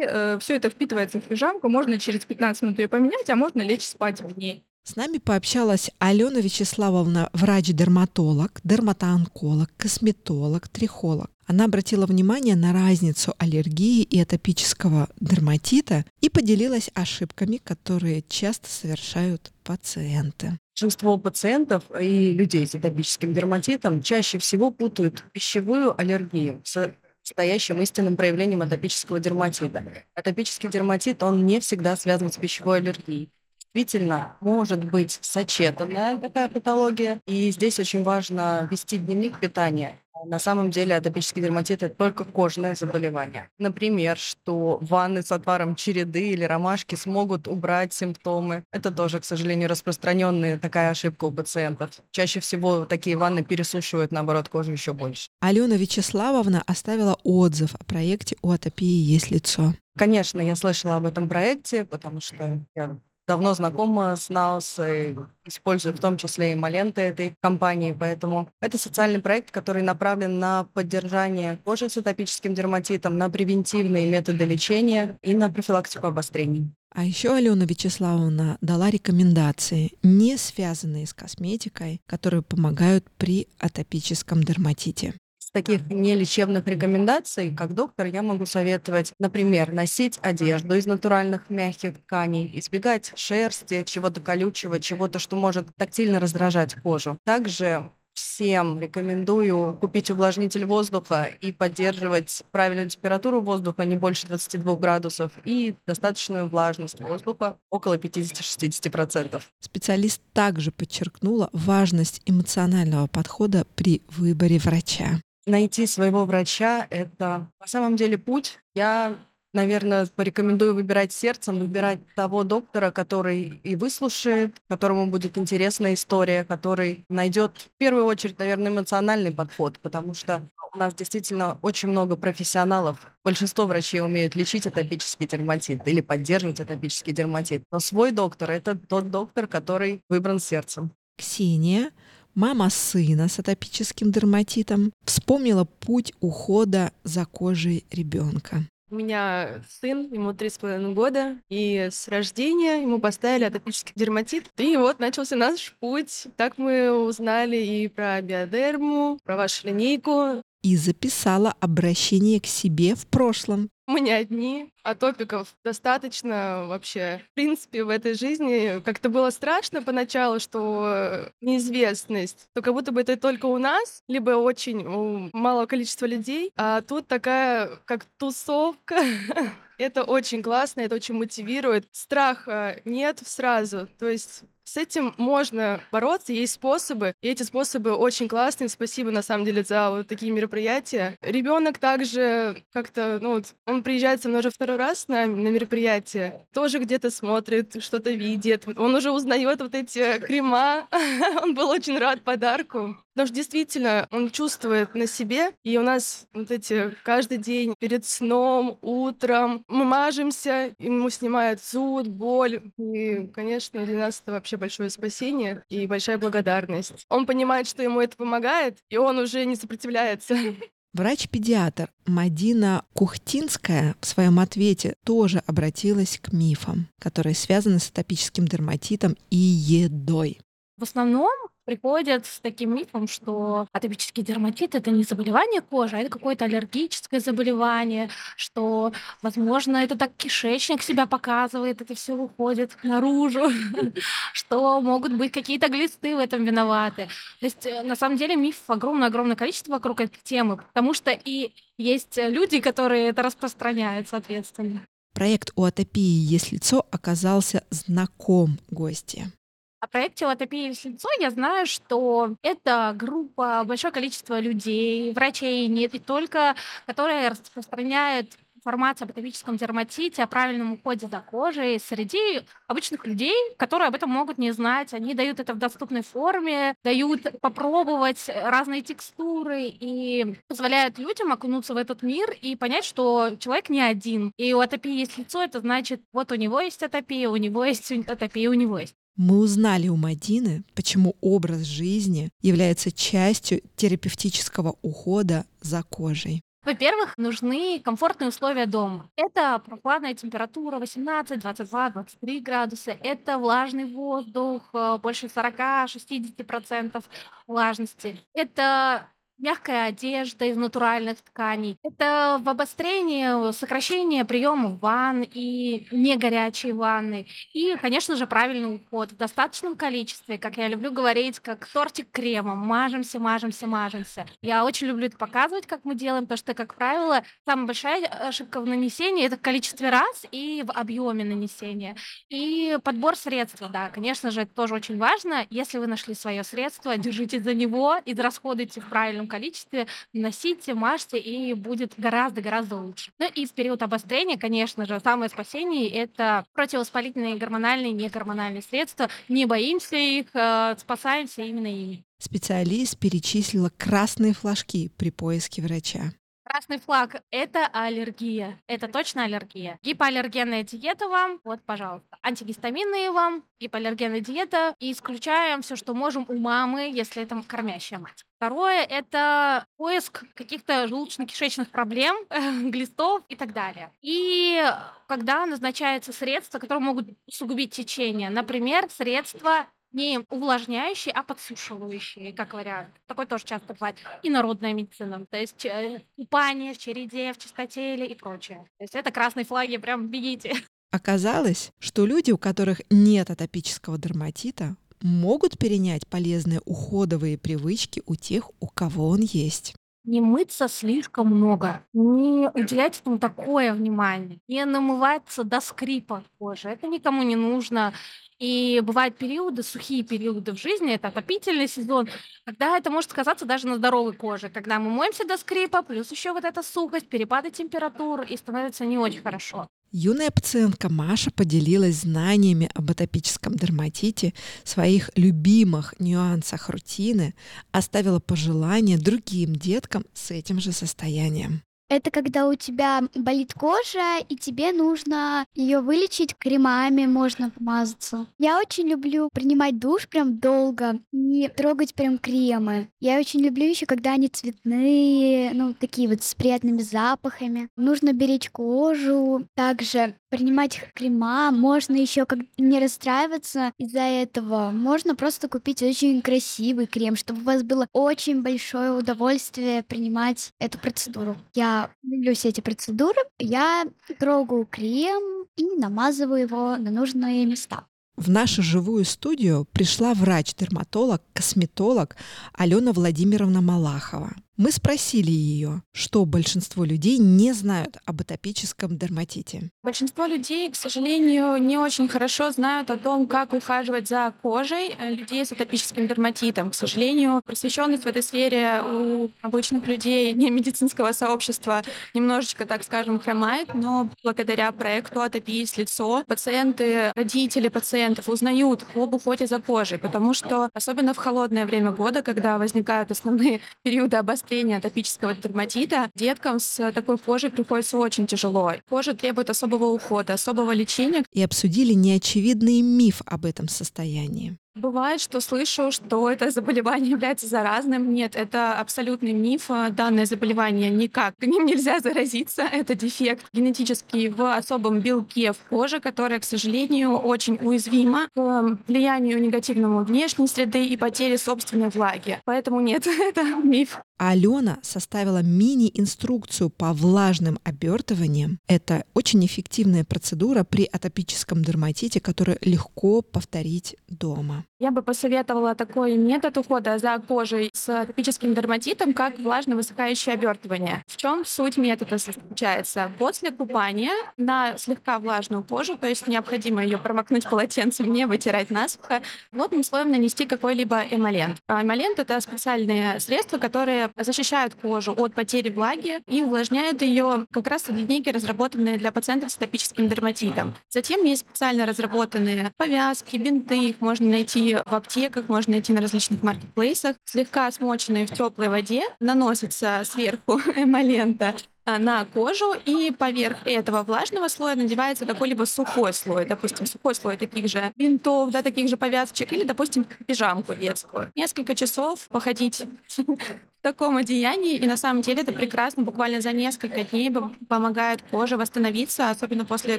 э, 0.00 0.38
все 0.38 0.56
это 0.56 0.70
впитывается 0.70 1.20
в 1.20 1.24
пижамку. 1.24 1.68
Можно 1.68 1.98
через 1.98 2.24
15 2.24 2.62
минут 2.62 2.78
ее 2.78 2.88
поменять, 2.88 3.30
а 3.30 3.36
можно 3.36 3.62
лечь 3.62 3.86
спать 3.86 4.20
в 4.20 4.38
ней. 4.38 4.64
С 4.84 4.94
нами 4.94 5.18
пообщалась 5.18 5.90
Алена 5.98 6.38
Вячеславовна, 6.38 7.28
врач-дерматолог, 7.32 8.60
дерматоонколог, 8.62 9.68
косметолог, 9.76 10.68
трихолог. 10.68 11.28
Она 11.46 11.64
обратила 11.64 12.06
внимание 12.06 12.54
на 12.54 12.72
разницу 12.72 13.34
аллергии 13.38 14.02
и 14.02 14.20
атопического 14.20 15.08
дерматита 15.18 16.04
и 16.20 16.28
поделилась 16.28 16.90
ошибками, 16.94 17.56
которые 17.56 18.22
часто 18.28 18.68
совершают 18.70 19.52
пациенты. 19.64 20.56
Большинство 20.78 21.16
пациентов 21.16 21.84
и 21.98 22.32
людей 22.32 22.66
с 22.66 22.74
атопическим 22.74 23.32
дерматитом 23.32 24.02
чаще 24.02 24.36
всего 24.36 24.70
путают 24.70 25.24
пищевую 25.32 25.98
аллергию 25.98 26.60
с 26.64 26.92
настоящим 27.24 27.80
истинным 27.80 28.14
проявлением 28.14 28.60
атопического 28.60 29.18
дерматита. 29.18 29.82
Атопический 30.14 30.68
дерматит, 30.68 31.22
он 31.22 31.46
не 31.46 31.60
всегда 31.60 31.96
связан 31.96 32.30
с 32.30 32.36
пищевой 32.36 32.80
аллергией 32.80 33.30
действительно 33.76 34.36
может 34.40 34.84
быть 34.84 35.18
сочетанная 35.20 36.16
такая 36.16 36.48
патология. 36.48 37.20
И 37.26 37.50
здесь 37.50 37.78
очень 37.78 38.02
важно 38.02 38.66
вести 38.70 38.96
дневник 38.96 39.38
питания. 39.38 40.00
На 40.24 40.38
самом 40.38 40.70
деле 40.70 40.96
атопический 40.96 41.42
дерматит– 41.42 41.82
это 41.84 41.94
только 41.94 42.24
кожное 42.24 42.74
заболевание. 42.74 43.48
Например, 43.58 44.16
что 44.16 44.78
ванны 44.80 45.22
с 45.22 45.30
отваром 45.32 45.74
череды 45.74 46.30
или 46.30 46.44
ромашки 46.44 46.94
смогут 46.94 47.48
убрать 47.48 47.92
симптомы. 47.92 48.64
Это 48.72 48.90
тоже, 48.90 49.20
к 49.20 49.24
сожалению, 49.24 49.68
распространенная 49.68 50.58
такая 50.58 50.90
ошибка 50.90 51.26
у 51.26 51.32
пациентов. 51.32 51.90
Чаще 52.10 52.40
всего 52.40 52.84
такие 52.86 53.16
ванны 53.16 53.44
пересушивают, 53.44 54.12
наоборот, 54.12 54.48
кожу 54.48 54.72
еще 54.72 54.92
больше. 54.92 55.28
Алена 55.40 55.76
Вячеславовна 55.76 56.62
оставила 56.66 57.18
отзыв 57.22 57.74
о 57.74 57.84
проекте 57.84 58.36
«У 58.42 58.50
атопии 58.50 58.86
есть 58.86 59.30
лицо». 59.30 59.74
Конечно, 59.96 60.40
я 60.40 60.56
слышала 60.56 60.96
об 60.96 61.06
этом 61.06 61.28
проекте, 61.28 61.84
потому 61.84 62.20
что 62.20 62.60
я 62.74 62.98
давно 63.26 63.54
знакома 63.54 64.16
с 64.16 64.28
Наус, 64.28 64.78
и 64.78 65.16
использую 65.44 65.94
в 65.94 66.00
том 66.00 66.16
числе 66.16 66.52
и 66.52 66.54
маленты 66.54 67.02
этой 67.02 67.34
компании, 67.40 67.96
поэтому 67.98 68.48
это 68.60 68.78
социальный 68.78 69.20
проект, 69.20 69.50
который 69.50 69.82
направлен 69.82 70.38
на 70.38 70.64
поддержание 70.74 71.58
кожи 71.64 71.88
с 71.88 71.96
атопическим 71.96 72.54
дерматитом, 72.54 73.18
на 73.18 73.28
превентивные 73.28 74.10
методы 74.10 74.44
лечения 74.44 75.18
и 75.22 75.34
на 75.34 75.50
профилактику 75.50 76.06
обострений. 76.06 76.70
А 76.94 77.04
еще 77.04 77.34
Алена 77.34 77.66
Вячеславовна 77.66 78.56
дала 78.62 78.90
рекомендации, 78.90 79.92
не 80.02 80.38
связанные 80.38 81.06
с 81.06 81.12
косметикой, 81.12 82.00
которые 82.06 82.42
помогают 82.42 83.04
при 83.18 83.48
атопическом 83.58 84.42
дерматите 84.42 85.14
таких 85.50 85.86
нелечебных 85.88 86.66
рекомендаций, 86.66 87.54
как 87.54 87.74
доктор, 87.74 88.06
я 88.06 88.22
могу 88.22 88.46
советовать, 88.46 89.12
например, 89.18 89.72
носить 89.72 90.18
одежду 90.22 90.74
из 90.74 90.86
натуральных 90.86 91.50
мягких 91.50 91.98
тканей, 91.98 92.50
избегать 92.54 93.12
шерсти, 93.16 93.84
чего-то 93.84 94.20
колючего, 94.20 94.80
чего-то, 94.80 95.18
что 95.18 95.36
может 95.36 95.68
тактильно 95.76 96.20
раздражать 96.20 96.74
кожу. 96.74 97.18
Также 97.24 97.90
всем 98.16 98.80
рекомендую 98.80 99.74
купить 99.74 100.10
увлажнитель 100.10 100.64
воздуха 100.64 101.30
и 101.40 101.52
поддерживать 101.52 102.42
правильную 102.50 102.88
температуру 102.88 103.40
воздуха, 103.40 103.84
не 103.84 103.96
больше 103.96 104.26
22 104.26 104.76
градусов, 104.76 105.32
и 105.44 105.74
достаточную 105.86 106.48
влажность 106.48 107.00
воздуха, 107.00 107.58
около 107.70 107.98
50-60%. 107.98 109.42
Специалист 109.60 110.20
также 110.32 110.72
подчеркнула 110.72 111.50
важность 111.52 112.22
эмоционального 112.24 113.06
подхода 113.06 113.66
при 113.74 114.02
выборе 114.08 114.58
врача 114.58 115.20
найти 115.46 115.86
своего 115.86 116.24
врача— 116.24 116.86
это 116.90 117.48
на 117.60 117.66
самом 117.66 117.96
деле 117.96 118.18
путь. 118.18 118.58
Я, 118.74 119.16
наверное, 119.54 120.06
порекомендую 120.06 120.74
выбирать 120.74 121.12
сердцем, 121.12 121.58
выбирать 121.58 122.00
того 122.14 122.44
доктора, 122.44 122.90
который 122.90 123.60
и 123.62 123.76
выслушает, 123.76 124.56
которому 124.68 125.06
будет 125.06 125.38
интересна 125.38 125.94
история, 125.94 126.44
который 126.44 127.04
найдет 127.08 127.70
в 127.74 127.78
первую 127.78 128.04
очередь, 128.04 128.38
наверное, 128.38 128.72
эмоциональный 128.72 129.30
подход, 129.32 129.78
потому 129.78 130.14
что 130.14 130.42
у 130.74 130.78
нас 130.78 130.94
действительно 130.94 131.58
очень 131.62 131.88
много 131.88 132.16
профессионалов. 132.16 132.98
Большинство 133.24 133.64
врачей 133.64 134.00
умеют 134.00 134.34
лечить 134.34 134.66
атопический 134.66 135.26
дерматит 135.26 135.86
или 135.88 136.02
поддерживать 136.02 136.60
атопический 136.60 137.14
дерматит. 137.14 137.62
Но 137.72 137.80
свой 137.80 138.12
доктор— 138.12 138.50
это 138.52 138.76
тот 138.76 139.10
доктор, 139.10 139.46
который 139.46 140.02
выбран 140.10 140.38
сердцем. 140.38 140.90
Ксения 141.16 141.92
мама 142.36 142.70
сына 142.70 143.26
с 143.26 143.40
атопическим 143.40 144.12
дерматитом, 144.12 144.92
вспомнила 145.04 145.64
путь 145.64 146.12
ухода 146.20 146.92
за 147.02 147.24
кожей 147.24 147.84
ребенка. 147.90 148.62
У 148.88 148.94
меня 148.94 149.64
сын, 149.68 150.12
ему 150.12 150.32
три 150.32 150.48
с 150.48 150.58
половиной 150.58 150.94
года, 150.94 151.38
и 151.48 151.88
с 151.90 152.06
рождения 152.06 152.82
ему 152.82 153.00
поставили 153.00 153.42
атопический 153.42 153.92
дерматит. 153.96 154.44
И 154.58 154.76
вот 154.76 155.00
начался 155.00 155.34
наш 155.34 155.74
путь. 155.80 156.28
Так 156.36 156.56
мы 156.56 156.92
узнали 156.92 157.56
и 157.56 157.88
про 157.88 158.22
биодерму, 158.22 159.18
про 159.24 159.36
вашу 159.36 159.66
линейку. 159.66 160.40
И 160.62 160.76
записала 160.76 161.54
обращение 161.58 162.40
к 162.40 162.46
себе 162.46 162.94
в 162.94 163.08
прошлом. 163.08 163.70
Мы 163.86 164.00
не 164.00 164.10
одни, 164.10 164.72
а 164.82 164.94
топиков 164.94 165.54
достаточно 165.64 166.64
вообще. 166.66 167.22
В 167.30 167.34
принципе, 167.34 167.84
в 167.84 167.88
этой 167.88 168.14
жизни 168.14 168.80
как-то 168.84 169.08
было 169.08 169.30
страшно 169.30 169.82
поначалу, 169.82 170.40
что 170.40 171.30
неизвестность, 171.40 172.48
то 172.52 172.62
как 172.62 172.74
будто 172.74 172.90
бы 172.90 173.00
это 173.00 173.16
только 173.16 173.46
у 173.46 173.58
нас, 173.58 174.02
либо 174.08 174.30
очень 174.30 174.84
у 174.86 175.30
малого 175.32 175.66
количества 175.66 176.06
людей, 176.06 176.52
а 176.56 176.80
тут 176.80 177.06
такая 177.06 177.70
как 177.84 178.04
тусовка. 178.18 178.96
Это 179.78 180.04
очень 180.04 180.42
классно, 180.42 180.80
это 180.80 180.94
очень 180.94 181.16
мотивирует. 181.16 181.86
Страха 181.92 182.80
нет 182.86 183.20
сразу. 183.22 183.88
То 183.98 184.08
есть 184.08 184.44
с 184.66 184.76
этим 184.76 185.14
можно 185.16 185.80
бороться, 185.92 186.32
есть 186.32 186.54
способы, 186.54 187.14
и 187.22 187.28
эти 187.28 187.44
способы 187.44 187.92
очень 187.92 188.26
классные. 188.28 188.68
Спасибо, 188.68 189.12
на 189.12 189.22
самом 189.22 189.44
деле, 189.44 189.62
за 189.62 189.90
вот 189.90 190.08
такие 190.08 190.32
мероприятия. 190.32 191.16
Ребенок 191.22 191.78
также 191.78 192.64
как-то, 192.72 193.18
ну, 193.22 193.40
он 193.64 193.75
приезжает 193.82 194.22
со 194.22 194.28
мной 194.28 194.40
уже 194.40 194.50
второй 194.50 194.76
раз 194.76 195.08
на, 195.08 195.26
на 195.26 195.48
мероприятие, 195.48 196.46
тоже 196.52 196.78
где-то 196.78 197.10
смотрит, 197.10 197.82
что-то 197.82 198.10
видит. 198.10 198.66
Он 198.76 198.94
уже 198.94 199.10
узнает 199.10 199.60
вот 199.60 199.74
эти 199.74 200.18
крема. 200.18 200.88
он 201.42 201.54
был 201.54 201.68
очень 201.70 201.98
рад 201.98 202.22
подарку. 202.22 202.96
Потому 203.16 203.28
что 203.28 203.36
действительно 203.36 204.06
он 204.10 204.30
чувствует 204.30 204.94
на 204.94 205.06
себе, 205.06 205.52
и 205.64 205.78
у 205.78 205.82
нас 205.82 206.26
вот 206.34 206.50
эти 206.50 206.94
каждый 207.02 207.38
день 207.38 207.74
перед 207.78 208.04
сном, 208.04 208.78
утром 208.82 209.64
мы 209.68 209.86
мажемся, 209.86 210.74
ему 210.78 211.08
снимают 211.08 211.62
зуд, 211.64 212.08
боль. 212.08 212.60
И, 212.76 213.26
конечно, 213.32 213.86
для 213.86 213.96
нас 213.96 214.20
это 214.22 214.32
вообще 214.32 214.58
большое 214.58 214.90
спасение 214.90 215.64
и 215.70 215.86
большая 215.86 216.18
благодарность. 216.18 217.06
Он 217.08 217.24
понимает, 217.24 217.66
что 217.66 217.82
ему 217.82 218.02
это 218.02 218.18
помогает, 218.18 218.76
и 218.90 218.98
он 218.98 219.16
уже 219.16 219.46
не 219.46 219.56
сопротивляется. 219.56 220.36
Врач-педиатр 220.96 221.90
Мадина 222.06 222.82
Кухтинская 222.94 223.96
в 224.00 224.06
своем 224.06 224.40
ответе 224.40 224.94
тоже 225.04 225.42
обратилась 225.46 226.18
к 226.18 226.32
мифам, 226.32 226.88
которые 226.98 227.34
связаны 227.34 227.80
с 227.80 227.90
атопическим 227.90 228.48
дерматитом 228.48 229.14
и 229.28 229.36
едой. 229.36 230.40
В 230.78 230.84
основном 230.84 231.28
приходят 231.66 232.24
с 232.24 232.40
таким 232.40 232.74
мифом, 232.74 233.08
что 233.08 233.66
атопический 233.72 234.22
дерматит 234.22 234.74
это 234.74 234.90
не 234.90 235.02
заболевание 235.02 235.60
кожи, 235.60 235.96
а 235.96 236.00
это 236.00 236.08
какое-то 236.08 236.46
аллергическое 236.46 237.20
заболевание, 237.20 238.08
что, 238.36 238.92
возможно, 239.20 239.78
это 239.78 239.98
так 239.98 240.12
кишечник 240.16 240.80
себя 240.80 241.06
показывает, 241.06 241.82
это 241.82 241.94
все 241.94 242.14
выходит 242.16 242.70
наружу, 242.82 243.50
что 244.32 244.80
могут 244.80 245.12
быть 245.12 245.32
какие-то 245.32 245.68
глисты 245.68 246.16
в 246.16 246.20
этом 246.20 246.44
виноваты. 246.44 247.08
То 247.40 247.46
есть, 247.46 247.66
э, 247.66 247.82
на 247.82 247.96
самом 247.96 248.16
деле, 248.16 248.36
мифов 248.36 248.64
огромное-огромное 248.68 249.36
количество 249.36 249.72
вокруг 249.72 250.00
этой 250.00 250.20
темы, 250.22 250.58
потому 250.58 250.94
что 250.94 251.10
и 251.10 251.52
есть 251.78 252.16
люди, 252.16 252.60
которые 252.60 253.08
это 253.08 253.22
распространяют, 253.22 254.08
соответственно. 254.08 254.86
Проект 255.14 255.50
«У 255.56 255.64
атопии 255.64 256.00
есть 256.00 256.52
лицо» 256.52 256.86
оказался 256.90 257.64
знаком 257.70 258.58
гости. 258.70 259.32
О 259.78 259.88
проекте 259.88 260.26
«Латопия 260.26 260.72
с 260.72 260.84
лицо» 260.84 261.08
я 261.20 261.30
знаю, 261.30 261.66
что 261.66 262.34
это 262.42 262.94
группа, 262.96 263.62
большое 263.64 263.92
количество 263.92 264.40
людей, 264.40 265.12
врачей, 265.12 265.66
нет 265.68 265.94
и 265.94 265.98
только, 265.98 266.56
которые 266.86 267.28
распространяют 267.28 268.30
информацию 268.54 269.04
об 269.04 269.10
атопическом 269.10 269.58
дерматите, 269.58 270.22
о 270.22 270.26
правильном 270.26 270.72
уходе 270.72 271.06
за 271.08 271.20
кожей 271.20 271.78
среди 271.78 272.40
обычных 272.66 273.06
людей, 273.06 273.34
которые 273.58 273.88
об 273.88 273.94
этом 273.94 274.08
могут 274.08 274.38
не 274.38 274.50
знать. 274.50 274.94
Они 274.94 275.12
дают 275.12 275.40
это 275.40 275.52
в 275.52 275.58
доступной 275.58 276.02
форме, 276.02 276.74
дают 276.82 277.38
попробовать 277.40 278.28
разные 278.28 278.80
текстуры 278.80 279.66
и 279.68 280.36
позволяют 280.48 280.98
людям 280.98 281.32
окунуться 281.32 281.74
в 281.74 281.76
этот 281.76 282.02
мир 282.02 282.30
и 282.40 282.56
понять, 282.56 282.84
что 282.86 283.36
человек 283.38 283.68
не 283.68 283.82
один. 283.82 284.32
И 284.38 284.54
у 284.54 284.60
атопии 284.60 284.90
есть 284.90 285.18
лицо, 285.18 285.42
это 285.42 285.60
значит, 285.60 286.00
вот 286.12 286.32
у 286.32 286.34
него 286.34 286.60
есть 286.60 286.82
атопия, 286.82 287.28
у 287.28 287.36
него 287.36 287.62
есть 287.64 287.92
атопия, 287.92 288.48
у 288.48 288.54
него 288.54 288.78
есть. 288.78 288.96
Мы 289.16 289.38
узнали 289.38 289.88
у 289.88 289.96
Мадины, 289.96 290.62
почему 290.74 291.16
образ 291.22 291.60
жизни 291.62 292.28
является 292.42 292.92
частью 292.92 293.62
терапевтического 293.74 294.76
ухода 294.82 295.46
за 295.62 295.82
кожей. 295.82 296.42
Во-первых, 296.66 297.14
нужны 297.16 297.80
комфортные 297.80 298.28
условия 298.28 298.66
дома. 298.66 299.08
Это 299.16 299.62
прохладная 299.64 300.14
температура 300.14 300.80
18, 300.80 301.38
22, 301.38 301.90
23 301.90 302.40
градуса. 302.40 302.90
Это 302.90 303.38
влажный 303.38 303.84
воздух, 303.84 304.62
э, 304.74 304.98
больше 305.00 305.28
40-60% 305.28 307.04
влажности. 307.46 308.20
Это 308.34 309.08
мягкая 309.38 309.86
одежда 309.86 310.46
из 310.46 310.56
натуральных 310.56 311.20
тканей. 311.22 311.76
Это 311.82 312.40
в 312.42 312.48
обострении 312.48 313.52
сокращение 313.52 314.24
приема 314.24 314.76
ванн 314.76 315.22
и 315.22 315.86
не 315.90 316.16
горячей 316.16 316.72
ванны. 316.72 317.26
И, 317.52 317.76
конечно 317.80 318.16
же, 318.16 318.26
правильный 318.26 318.76
уход 318.76 319.12
в 319.12 319.16
достаточном 319.16 319.76
количестве, 319.76 320.38
как 320.38 320.56
я 320.56 320.68
люблю 320.68 320.90
говорить, 320.92 321.40
как 321.40 321.66
тортик 321.66 322.10
кремом. 322.10 322.58
Мажемся, 322.58 323.18
мажемся, 323.18 323.66
мажемся. 323.66 324.26
Я 324.42 324.64
очень 324.64 324.86
люблю 324.86 325.06
это 325.06 325.16
показывать, 325.16 325.66
как 325.66 325.84
мы 325.84 325.94
делаем, 325.94 326.24
потому 326.24 326.38
что, 326.38 326.54
как 326.54 326.74
правило, 326.74 327.22
самая 327.44 327.66
большая 327.66 328.06
ошибка 328.06 328.60
в 328.60 328.66
нанесении— 328.66 329.24
это 329.26 329.36
в 329.36 329.40
количестве 329.40 329.90
раз 329.90 330.24
и 330.30 330.64
в 330.66 330.70
объеме 330.70 331.24
нанесения. 331.24 331.96
И 332.28 332.78
подбор 332.82 333.16
средств, 333.16 333.62
да, 333.70 333.90
конечно 333.90 334.30
же, 334.30 334.42
это 334.42 334.54
тоже 334.54 334.74
очень 334.74 334.98
важно. 334.98 335.46
Если 335.50 335.78
вы 335.78 335.86
нашли 335.86 336.14
свое 336.14 336.42
средство, 336.44 336.96
держитесь 336.96 337.42
за 337.42 337.54
него, 337.54 337.96
и 338.04 338.12
израсходуйте 338.12 338.80
в 338.80 338.88
правильном 338.88 339.25
правильном 339.26 339.36
количестве, 339.36 339.86
носите, 340.12 340.74
мажьте, 340.74 341.18
и 341.18 341.54
будет 341.54 341.92
гораздо-гораздо 341.96 342.76
лучше. 342.76 343.10
Ну 343.18 343.28
и 343.34 343.46
в 343.46 343.52
период 343.52 343.82
обострения, 343.82 344.38
конечно 344.38 344.86
же, 344.86 345.00
самое 345.00 345.28
спасение— 345.28 345.88
это 345.90 346.44
противовоспалительные 346.54 347.36
гормональные 347.36 347.92
негормональные 347.92 348.62
средства. 348.62 349.08
Не 349.28 349.46
боимся 349.46 349.96
их, 349.96 350.26
э, 350.34 350.76
спасаемся 350.78 351.42
именно 351.42 351.66
ими. 351.66 352.04
Специалист 352.18 352.98
перечислила 352.98 353.70
красные 353.76 354.32
флажки 354.32 354.90
при 354.96 355.10
поиске 355.10 355.62
врача. 355.62 356.12
Красный 356.48 356.78
флаг— 356.78 357.22
это 357.32 357.66
аллергия. 357.66 358.60
Это 358.68 358.86
точно 358.86 359.24
аллергия. 359.24 359.80
Гипоаллергенная 359.82 360.62
диета 360.62 361.08
вам, 361.08 361.40
вот, 361.42 361.60
пожалуйста. 361.64 362.16
Антигистаминные 362.22 363.10
вам, 363.10 363.42
гипоаллергенная 363.58 364.20
диета. 364.20 364.74
И 364.78 364.92
исключаем 364.92 365.62
все, 365.62 365.74
что 365.74 365.92
можем 365.92 366.24
у 366.28 366.38
мамы, 366.38 366.88
если 366.92 367.24
это 367.24 367.42
кормящая 367.48 367.98
мать. 367.98 368.24
Второе— 368.36 368.84
это 368.88 369.66
поиск 369.76 370.24
каких-то 370.34 370.86
желудочно-кишечных 370.86 371.70
проблем, 371.70 372.14
глистов 372.70 373.22
и 373.28 373.34
так 373.34 373.52
далее. 373.52 373.90
И 374.02 374.62
когда 375.08 375.46
назначаются 375.46 376.12
средства, 376.12 376.60
которые 376.60 376.84
могут 376.84 377.08
усугубить 377.26 377.72
течение, 377.72 378.30
например, 378.30 378.88
средства 378.90 379.66
не 379.96 380.20
увлажняющие, 380.28 381.12
а 381.12 381.22
подсушивающие, 381.22 382.32
как 382.32 382.52
вариант. 382.52 382.90
Такой 383.06 383.26
тоже 383.26 383.44
часто 383.44 383.72
бывает. 383.72 383.96
И 384.22 384.28
народная 384.28 384.74
медицина. 384.74 385.24
То 385.26 385.38
есть 385.38 385.64
э, 385.64 386.02
купание 386.16 386.74
в 386.74 386.78
череде, 386.78 387.32
в 387.32 387.38
чистотеле 387.38 388.06
и 388.06 388.14
прочее. 388.14 388.68
То 388.76 388.84
есть 388.84 388.94
это 388.94 389.10
красные 389.10 389.46
флаги, 389.46 389.78
прям 389.78 390.08
бегите. 390.08 390.54
Оказалось, 390.92 391.72
что 391.78 392.04
люди, 392.04 392.30
у 392.30 392.38
которых 392.38 392.82
нет 392.90 393.30
атопического 393.30 393.98
дерматита, 393.98 394.76
могут 395.00 395.58
перенять 395.58 396.06
полезные 396.06 396.60
уходовые 396.66 397.38
привычки 397.38 398.02
у 398.06 398.16
тех, 398.16 398.50
у 398.60 398.66
кого 398.66 399.08
он 399.08 399.20
есть 399.20 399.74
не 400.06 400.20
мыться 400.20 400.68
слишком 400.68 401.26
много, 401.26 401.82
не 401.92 402.48
уделять 402.54 403.00
этому 403.00 403.18
такое 403.18 403.74
внимание, 403.74 404.38
не 404.46 404.64
намываться 404.64 405.42
до 405.44 405.60
скрипа 405.60 406.22
кожи. 406.38 406.68
Это 406.68 406.86
никому 406.86 407.22
не 407.24 407.36
нужно. 407.36 407.92
И 408.38 408.82
бывают 408.84 409.16
периоды, 409.16 409.62
сухие 409.62 410.02
периоды 410.02 410.52
в 410.52 410.58
жизни, 410.58 410.92
это 410.92 411.08
отопительный 411.08 411.68
сезон, 411.68 412.08
когда 412.44 412.76
это 412.76 412.90
может 412.90 413.10
сказаться 413.10 413.46
даже 413.46 413.66
на 413.66 413.76
здоровой 413.76 414.12
коже, 414.12 414.50
когда 414.50 414.78
мы 414.78 414.90
моемся 414.90 415.26
до 415.26 415.38
скрипа, 415.38 415.82
плюс 415.82 416.10
еще 416.10 416.32
вот 416.32 416.44
эта 416.44 416.62
сухость, 416.62 417.08
перепады 417.08 417.50
температур, 417.50 418.22
и 418.22 418.36
становится 418.36 418.84
не 418.84 418.98
очень 418.98 419.22
хорошо. 419.22 419.66
Юная 419.90 420.30
пациентка 420.30 420.90
Маша 420.90 421.30
поделилась 421.30 422.00
знаниями 422.00 422.68
об 422.74 422.90
атопическом 422.90 423.54
дерматите, 423.54 424.34
своих 424.64 425.10
любимых 425.16 425.94
нюансах 425.98 426.68
рутины, 426.68 427.34
оставила 427.70 428.20
пожелания 428.20 428.98
другим 428.98 429.56
деткам 429.56 430.04
с 430.12 430.30
этим 430.30 430.60
же 430.60 430.72
состоянием. 430.72 431.62
Это 431.88 432.10
когда 432.10 432.48
у 432.48 432.54
тебя 432.54 433.02
болит 433.14 433.54
кожа, 433.54 434.18
и 434.28 434.36
тебе 434.36 434.72
нужно 434.72 435.46
ее 435.54 435.80
вылечить 435.80 436.34
кремами, 436.36 437.06
можно 437.06 437.50
помазаться. 437.50 438.26
Я 438.38 438.58
очень 438.58 438.88
люблю 438.88 439.28
принимать 439.32 439.78
душ 439.78 440.08
прям 440.08 440.38
долго 440.38 440.98
и 441.12 441.48
трогать 441.48 441.94
прям 441.94 442.18
кремы. 442.18 442.88
Я 443.00 443.18
очень 443.18 443.40
люблю 443.40 443.66
еще, 443.66 443.86
когда 443.86 444.14
они 444.14 444.28
цветные, 444.28 445.52
ну, 445.54 445.74
такие 445.74 446.08
вот 446.08 446.22
с 446.22 446.34
приятными 446.34 446.82
запахами. 446.82 447.68
Нужно 447.76 448.12
беречь 448.12 448.50
кожу. 448.50 449.46
Также 449.54 450.16
принимать 450.28 450.80
крема, 450.94 451.50
можно 451.52 451.94
еще 451.94 452.26
как 452.26 452.40
не 452.58 452.80
расстраиваться 452.80 453.72
из-за 453.78 454.00
этого. 454.00 454.70
Можно 454.70 455.14
просто 455.14 455.48
купить 455.48 455.82
очень 455.82 456.20
красивый 456.20 456.86
крем, 456.86 457.16
чтобы 457.16 457.40
у 457.40 457.44
вас 457.44 457.62
было 457.62 457.86
очень 457.92 458.42
большое 458.42 458.92
удовольствие 458.92 459.82
принимать 459.82 460.50
эту 460.58 460.78
процедуру. 460.78 461.36
Я 461.54 461.75
люблю 462.02 462.34
все 462.34 462.48
эти 462.48 462.60
процедуры. 462.60 463.18
Я 463.38 463.86
трогаю 464.18 464.66
крем 464.66 465.46
и 465.56 465.76
намазываю 465.76 466.42
его 466.42 466.76
на 466.76 466.90
нужные 466.90 467.46
места. 467.46 467.86
В 468.16 468.30
нашу 468.30 468.62
живую 468.62 469.04
студию 469.04 469.66
пришла 469.72 470.14
врач-дерматолог, 470.14 471.22
косметолог 471.34 472.16
Алена 472.54 472.92
Владимировна 472.92 473.60
Малахова. 473.60 474.34
Мы 474.58 474.72
спросили 474.72 475.30
ее, 475.30 475.82
что 475.92 476.24
большинство 476.24 476.84
людей 476.84 477.18
не 477.18 477.52
знают 477.52 477.98
об 478.06 478.22
атопическом 478.22 478.96
дерматите. 478.96 479.70
Большинство 479.82 480.24
людей, 480.24 480.70
к 480.70 480.76
сожалению, 480.76 481.58
не 481.58 481.76
очень 481.76 482.08
хорошо 482.08 482.50
знают 482.50 482.90
о 482.90 482.96
том, 482.96 483.26
как 483.26 483.52
ухаживать 483.52 484.08
за 484.08 484.32
кожей 484.40 484.96
э, 484.98 485.10
людей 485.10 485.44
с 485.44 485.52
атопическим 485.52 486.08
дерматитом. 486.08 486.70
К 486.70 486.74
сожалению, 486.74 487.42
просвещенность 487.44 488.04
в 488.04 488.06
этой 488.06 488.22
сфере 488.22 488.80
у 488.82 489.28
обычных 489.42 489.86
людей 489.86 490.32
не 490.32 490.48
медицинского 490.48 491.12
сообщества 491.12 491.82
немножечко, 492.14 492.64
так 492.64 492.82
скажем, 492.82 493.20
хромает, 493.20 493.74
но 493.74 494.08
благодаря 494.22 494.72
проекту 494.72 495.20
«Атопия 495.20 495.66
с 495.66 495.76
лицо» 495.76 496.24
пациенты, 496.26 497.12
родители 497.14 497.68
пациентов 497.68 498.30
узнают 498.30 498.86
об 498.94 499.14
уходе 499.14 499.46
за 499.46 499.60
кожей, 499.60 499.98
потому 499.98 500.32
что 500.32 500.70
особенно 500.72 501.12
в 501.12 501.18
холодное 501.18 501.66
время 501.66 501.90
года, 501.90 502.22
когда 502.22 502.56
возникают 502.56 503.10
основные 503.10 503.60
периоды 503.82 504.16
обострения 504.16 504.45
обострения 504.46 504.76
атопического 504.76 505.34
дерматита 505.34 506.10
деткам 506.14 506.60
с 506.60 506.92
такой 506.92 507.18
кожей 507.18 507.50
приходится 507.50 507.98
очень 507.98 508.26
тяжело. 508.26 508.74
Кожа 508.88 509.12
требует 509.12 509.50
особого 509.50 509.86
ухода, 509.86 510.34
особого 510.34 510.72
лечения. 510.72 511.24
И 511.32 511.42
обсудили 511.42 511.94
неочевидный 511.94 512.80
миф 512.80 513.22
об 513.26 513.44
этом 513.44 513.68
состоянии. 513.68 514.56
Бывает, 514.76 515.22
что 515.22 515.40
слышу, 515.40 515.90
что 515.90 516.30
это 516.30 516.50
заболевание 516.50 517.10
является 517.16 517.46
заразным. 517.46 518.12
Нет, 518.12 518.36
это 518.36 518.78
абсолютный 518.78 519.32
миф. 519.32 519.70
Данное 519.92 520.26
заболевание 520.26 520.90
никак 520.90 521.34
к 521.38 521.46
ним 521.46 521.64
нельзя 521.64 521.98
заразиться. 522.00 522.62
Это 522.62 522.94
дефект 522.94 523.46
генетический 523.54 524.28
в 524.28 524.54
особом 524.54 525.00
белке 525.00 525.52
в 525.52 525.58
коже, 525.70 525.98
которая, 525.98 526.40
к 526.40 526.44
сожалению, 526.44 527.16
очень 527.16 527.58
уязвима 527.62 528.28
к 528.34 528.78
влиянию 528.86 529.40
негативному 529.40 530.04
внешней 530.04 530.46
среды 530.46 530.86
и 530.86 530.96
потере 530.98 531.38
собственной 531.38 531.88
влаги. 531.88 532.38
Поэтому 532.44 532.80
нет, 532.80 533.06
это 533.20 533.44
миф. 533.64 533.98
Алена 534.18 534.78
составила 534.82 535.42
мини-инструкцию 535.42 536.70
по 536.70 536.92
влажным 536.92 537.58
обертываниям. 537.64 538.58
Это 538.66 539.04
очень 539.14 539.44
эффективная 539.44 540.04
процедура 540.04 540.64
при 540.64 540.84
атопическом 540.84 541.62
дерматите, 541.62 542.20
которую 542.20 542.58
легко 542.60 543.22
повторить 543.22 543.96
дома. 544.08 544.65
Я 544.78 544.90
бы 544.90 545.02
посоветовала 545.02 545.74
такой 545.74 546.16
метод 546.16 546.58
ухода 546.58 546.98
за 546.98 547.18
кожей 547.18 547.70
с 547.72 547.88
атопическим 547.88 548.54
дерматитом, 548.54 549.14
как 549.14 549.38
влажно-высыхающее 549.38 550.34
обертывание. 550.34 551.02
В 551.06 551.16
чем 551.16 551.44
суть 551.46 551.78
метода 551.78 552.18
заключается? 552.18 553.10
После 553.18 553.50
купания 553.50 554.12
на 554.36 554.76
слегка 554.76 555.18
влажную 555.18 555.62
кожу, 555.64 555.96
то 555.96 556.06
есть 556.06 556.26
необходимо 556.26 556.84
ее 556.84 556.98
промокнуть 556.98 557.48
полотенцем, 557.48 558.12
не 558.12 558.26
вытирать 558.26 558.70
насухо, 558.70 559.22
плотным 559.50 559.82
слоем 559.82 560.10
нанести 560.10 560.44
какой-либо 560.44 561.04
эмолент. 561.10 561.56
А 561.68 561.82
эмолент— 561.82 562.18
это 562.20 562.38
специальные 562.40 563.18
средства, 563.20 563.58
которые 563.58 564.10
защищают 564.18 564.74
кожу 564.74 565.12
от 565.12 565.34
потери 565.34 565.70
влаги 565.70 566.20
и 566.28 566.42
увлажняют 566.42 567.00
ее 567.00 567.46
как 567.50 567.66
раз 567.66 567.88
линейки, 567.88 568.28
разработанные 568.28 568.98
для 568.98 569.10
пациентов 569.10 569.50
с 569.50 569.56
атопическим 569.56 570.08
дерматитом. 570.08 570.74
Затем 570.90 571.24
есть 571.24 571.46
специально 571.48 571.86
разработанные 571.86 572.72
повязки, 572.76 573.36
бинты, 573.36 573.88
их 573.88 574.00
можно 574.00 574.26
найти 574.26 574.55
в 574.56 574.94
аптеках, 574.94 575.48
можно 575.48 575.72
найти 575.72 575.92
на 575.92 576.00
различных 576.00 576.42
маркетплейсах. 576.42 577.16
Слегка 577.24 577.70
смоченные 577.70 578.26
в 578.26 578.32
теплой 578.32 578.68
воде 578.68 579.02
наносится 579.20 580.02
сверху 580.04 580.60
эмолента 580.76 581.54
на 581.86 582.24
кожу, 582.24 582.74
и 582.84 583.12
поверх 583.12 583.58
этого 583.64 584.02
влажного 584.02 584.48
слоя 584.48 584.74
надевается 584.74 585.24
какой-либо 585.24 585.64
сухой 585.64 586.12
слой, 586.12 586.44
допустим, 586.44 586.86
сухой 586.86 587.14
слой 587.14 587.36
таких 587.36 587.68
же 587.68 587.92
бинтов, 587.96 588.50
да, 588.50 588.62
таких 588.62 588.88
же 588.88 588.96
повязочек, 588.96 589.52
или, 589.52 589.62
допустим, 589.62 590.04
пижамку 590.26 590.74
детскую. 590.74 591.30
Несколько 591.34 591.74
часов 591.74 592.28
походить 592.28 592.82
в 593.16 593.82
таком 593.82 594.16
одеянии, 594.16 594.76
и 594.76 594.86
на 594.86 594.96
самом 594.96 595.22
деле 595.22 595.42
это 595.42 595.52
прекрасно, 595.52 596.02
буквально 596.02 596.40
за 596.40 596.52
несколько 596.52 597.04
дней 597.04 597.32
помогает 597.68 598.22
коже 598.30 598.56
восстановиться, 598.56 599.30
особенно 599.30 599.64
после 599.64 599.98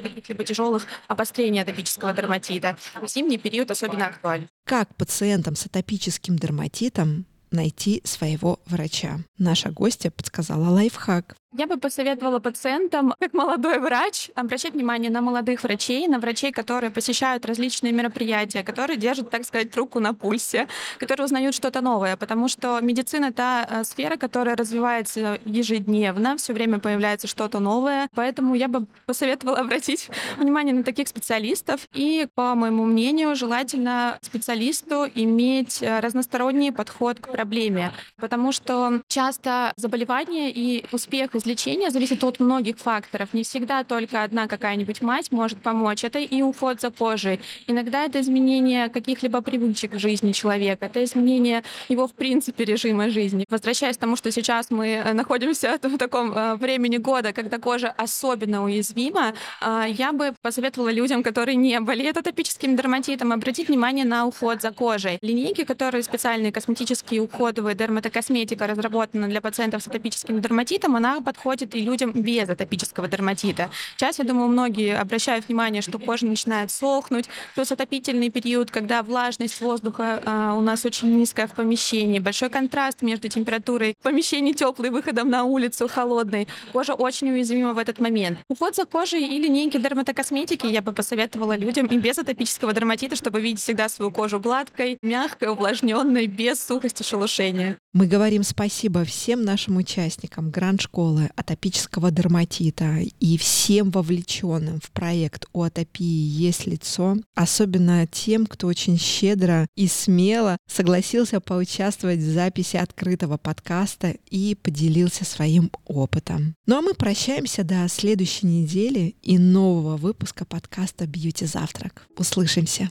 каких-либо 0.00 0.44
тяжелых 0.44 0.86
обострений 1.06 1.62
атопического 1.62 2.12
дерматита. 2.12 2.76
В 3.00 3.08
зимний 3.08 3.38
период 3.38 3.70
особенно 3.70 4.06
актуален. 4.06 4.48
Как 4.66 4.94
пациентам 4.94 5.56
с 5.56 5.64
атопическим 5.64 6.36
дерматитом 6.36 7.24
найти 7.50 8.02
своего 8.04 8.60
врача. 8.66 9.18
Наша 9.38 9.70
гостья 9.70 10.10
подсказала 10.10 10.68
лайфхак. 10.68 11.36
Я 11.56 11.66
бы 11.66 11.78
посоветовала 11.78 12.40
пациентам, 12.40 13.14
как 13.18 13.32
молодой 13.32 13.78
врач, 13.78 14.30
обращать 14.34 14.74
внимание 14.74 15.10
на 15.10 15.22
молодых 15.22 15.62
врачей, 15.62 16.06
на 16.06 16.18
врачей, 16.18 16.52
которые 16.52 16.90
посещают 16.90 17.46
различные 17.46 17.90
мероприятия, 17.90 18.62
которые 18.62 18.98
держат, 18.98 19.30
так 19.30 19.46
сказать, 19.46 19.74
руку 19.74 19.98
на 19.98 20.12
пульсе, 20.12 20.68
которые 20.98 21.24
узнают 21.24 21.54
что-то 21.54 21.80
новое, 21.80 22.18
потому 22.18 22.48
что 22.48 22.78
медицина— 22.82 23.26
это 23.30 23.80
сфера, 23.84 24.16
которая 24.16 24.56
развивается 24.56 25.40
ежедневно, 25.46 26.36
все 26.36 26.52
время 26.52 26.80
появляется 26.80 27.26
что-то 27.26 27.60
новое, 27.60 28.08
поэтому 28.14 28.54
я 28.54 28.68
бы 28.68 28.84
посоветовала 29.06 29.56
обратить 29.60 30.10
внимание 30.36 30.74
на 30.74 30.84
таких 30.84 31.08
специалистов, 31.08 31.88
и, 31.94 32.28
по 32.34 32.54
моему 32.56 32.84
мнению, 32.84 33.34
желательно 33.34 34.18
специалисту 34.20 35.06
иметь 35.14 35.82
э, 35.82 36.00
разносторонний 36.00 36.72
подход 36.72 37.20
к 37.20 37.32
проблеме, 37.32 37.90
потому 38.16 38.52
что 38.52 39.00
часто 39.08 39.72
заболевания 39.76 40.50
и 40.50 40.84
успех 40.92 41.34
излечения 41.38 41.90
зависит 41.90 42.22
от 42.24 42.40
многих 42.40 42.78
факторов. 42.78 43.28
Не 43.32 43.42
всегда 43.42 43.84
только 43.84 44.22
одна 44.22 44.46
какая-нибудь 44.46 45.02
мать 45.02 45.32
может 45.32 45.62
помочь. 45.62 46.04
Это 46.04 46.18
и 46.18 46.42
уход 46.42 46.80
за 46.80 46.90
кожей. 46.90 47.40
Иногда 47.66 48.04
это 48.04 48.20
изменение 48.20 48.88
каких-либо 48.88 49.40
привычек 49.40 49.94
в 49.94 49.98
жизни 49.98 50.32
человека. 50.32 50.86
Это 50.86 51.02
изменение 51.04 51.62
его, 51.88 52.06
в 52.06 52.12
принципе, 52.12 52.64
режима 52.64 53.10
жизни. 53.10 53.44
Возвращаясь 53.48 53.96
к 53.96 54.00
тому, 54.00 54.16
что 54.16 54.30
сейчас 54.30 54.70
мы 54.70 54.86
э, 54.88 55.12
находимся 55.12 55.78
в 55.82 55.98
таком 55.98 56.32
э, 56.32 56.54
времени 56.56 56.98
года, 56.98 57.32
когда 57.32 57.58
кожа 57.58 57.88
особенно 57.96 58.64
уязвима, 58.64 59.34
э, 59.60 59.84
я 59.88 60.12
бы 60.12 60.34
посоветовала 60.42 60.90
людям, 60.90 61.22
которые 61.22 61.56
не 61.56 61.80
болеют 61.80 62.16
атопическим 62.16 62.76
дерматитом, 62.76 63.32
обратить 63.32 63.68
внимание 63.68 64.04
на 64.04 64.26
уход 64.26 64.62
за 64.62 64.70
кожей. 64.70 65.18
Линейки, 65.22 65.64
которые 65.64 66.02
специальные 66.02 66.52
косметические 66.52 67.22
уходовые 67.22 67.74
дерматокосметика 67.74 68.66
разработана 68.66 69.28
для 69.28 69.40
пациентов 69.40 69.82
с 69.82 69.86
атопическим 69.88 70.40
дерматитом, 70.40 70.96
она 70.96 71.20
подходит 71.28 71.74
и 71.74 71.82
людям 71.82 72.12
без 72.12 72.48
атопического 72.48 73.06
дерматита. 73.06 73.68
Сейчас, 73.98 74.18
я 74.18 74.24
думаю, 74.24 74.48
многие 74.48 74.96
обращают 74.96 75.46
внимание, 75.46 75.82
что 75.82 75.98
кожа 75.98 76.24
начинает 76.24 76.70
сохнуть, 76.70 77.26
плюс 77.54 77.70
отопительный 77.70 78.30
период, 78.30 78.70
когда 78.70 79.02
влажность 79.02 79.60
воздуха 79.60 80.22
а, 80.24 80.54
у 80.54 80.62
нас 80.62 80.86
очень 80.86 81.14
низкая 81.18 81.46
в 81.46 81.52
помещении, 81.52 82.18
большой 82.18 82.48
контраст 82.48 83.02
между 83.02 83.28
температурой 83.28 83.94
в 84.00 84.02
помещении 84.02 84.54
теплой, 84.54 84.88
выходом 84.88 85.28
на 85.28 85.44
улицу 85.44 85.86
холодной. 85.86 86.48
Кожа 86.72 86.94
очень 86.94 87.30
уязвима 87.30 87.74
в 87.74 87.78
этот 87.78 87.98
момент. 87.98 88.38
Уход 88.48 88.74
за 88.74 88.86
кожей 88.86 89.22
и 89.22 89.38
линейки 89.38 89.76
дерматокосметики 89.76 90.66
я 90.66 90.80
бы 90.80 90.92
посоветовала 90.92 91.58
людям 91.58 91.88
и 91.88 91.98
без 91.98 92.16
атопического 92.16 92.72
дерматита, 92.72 93.16
чтобы 93.16 93.42
видеть 93.42 93.60
всегда 93.60 93.90
свою 93.90 94.10
кожу 94.10 94.40
гладкой, 94.40 94.96
мягкой, 95.02 95.48
увлажненной, 95.50 96.26
без 96.26 96.64
сухости 96.64 97.02
шелушения. 97.02 97.76
Мы 97.92 98.06
говорим 98.06 98.42
спасибо 98.42 99.04
всем 99.04 99.42
нашим 99.42 99.76
участникам 99.76 100.50
гранд-школы 100.50 100.88
школы 100.98 101.30
атопического 101.36 102.10
дерматита 102.10 102.98
и 103.20 103.38
всем 103.38 103.90
вовлеченным 103.90 104.80
в 104.80 104.90
проект 104.90 105.46
«У 105.52 105.62
атопии 105.62 106.04
есть 106.04 106.66
лицо», 106.66 107.16
особенно 107.34 108.06
тем, 108.06 108.46
кто 108.46 108.66
очень 108.66 108.98
щедро 108.98 109.66
и 109.76 109.86
смело 109.86 110.56
согласился 110.66 111.40
поучаствовать 111.40 112.18
в 112.18 112.32
записи 112.32 112.76
открытого 112.76 113.36
подкаста 113.36 114.16
и 114.30 114.54
поделился 114.54 115.24
своим 115.24 115.70
опытом. 115.84 116.54
Ну 116.66 116.78
а 116.78 116.82
мы 116.82 116.94
прощаемся 116.94 117.64
до 117.64 117.86
следующей 117.88 118.46
недели 118.46 119.14
и 119.22 119.38
нового 119.38 119.96
выпуска 119.96 120.44
подкаста 120.44 121.06
«Бьюти 121.06 121.46
Завтрак». 121.46 122.06
Услышимся! 122.16 122.90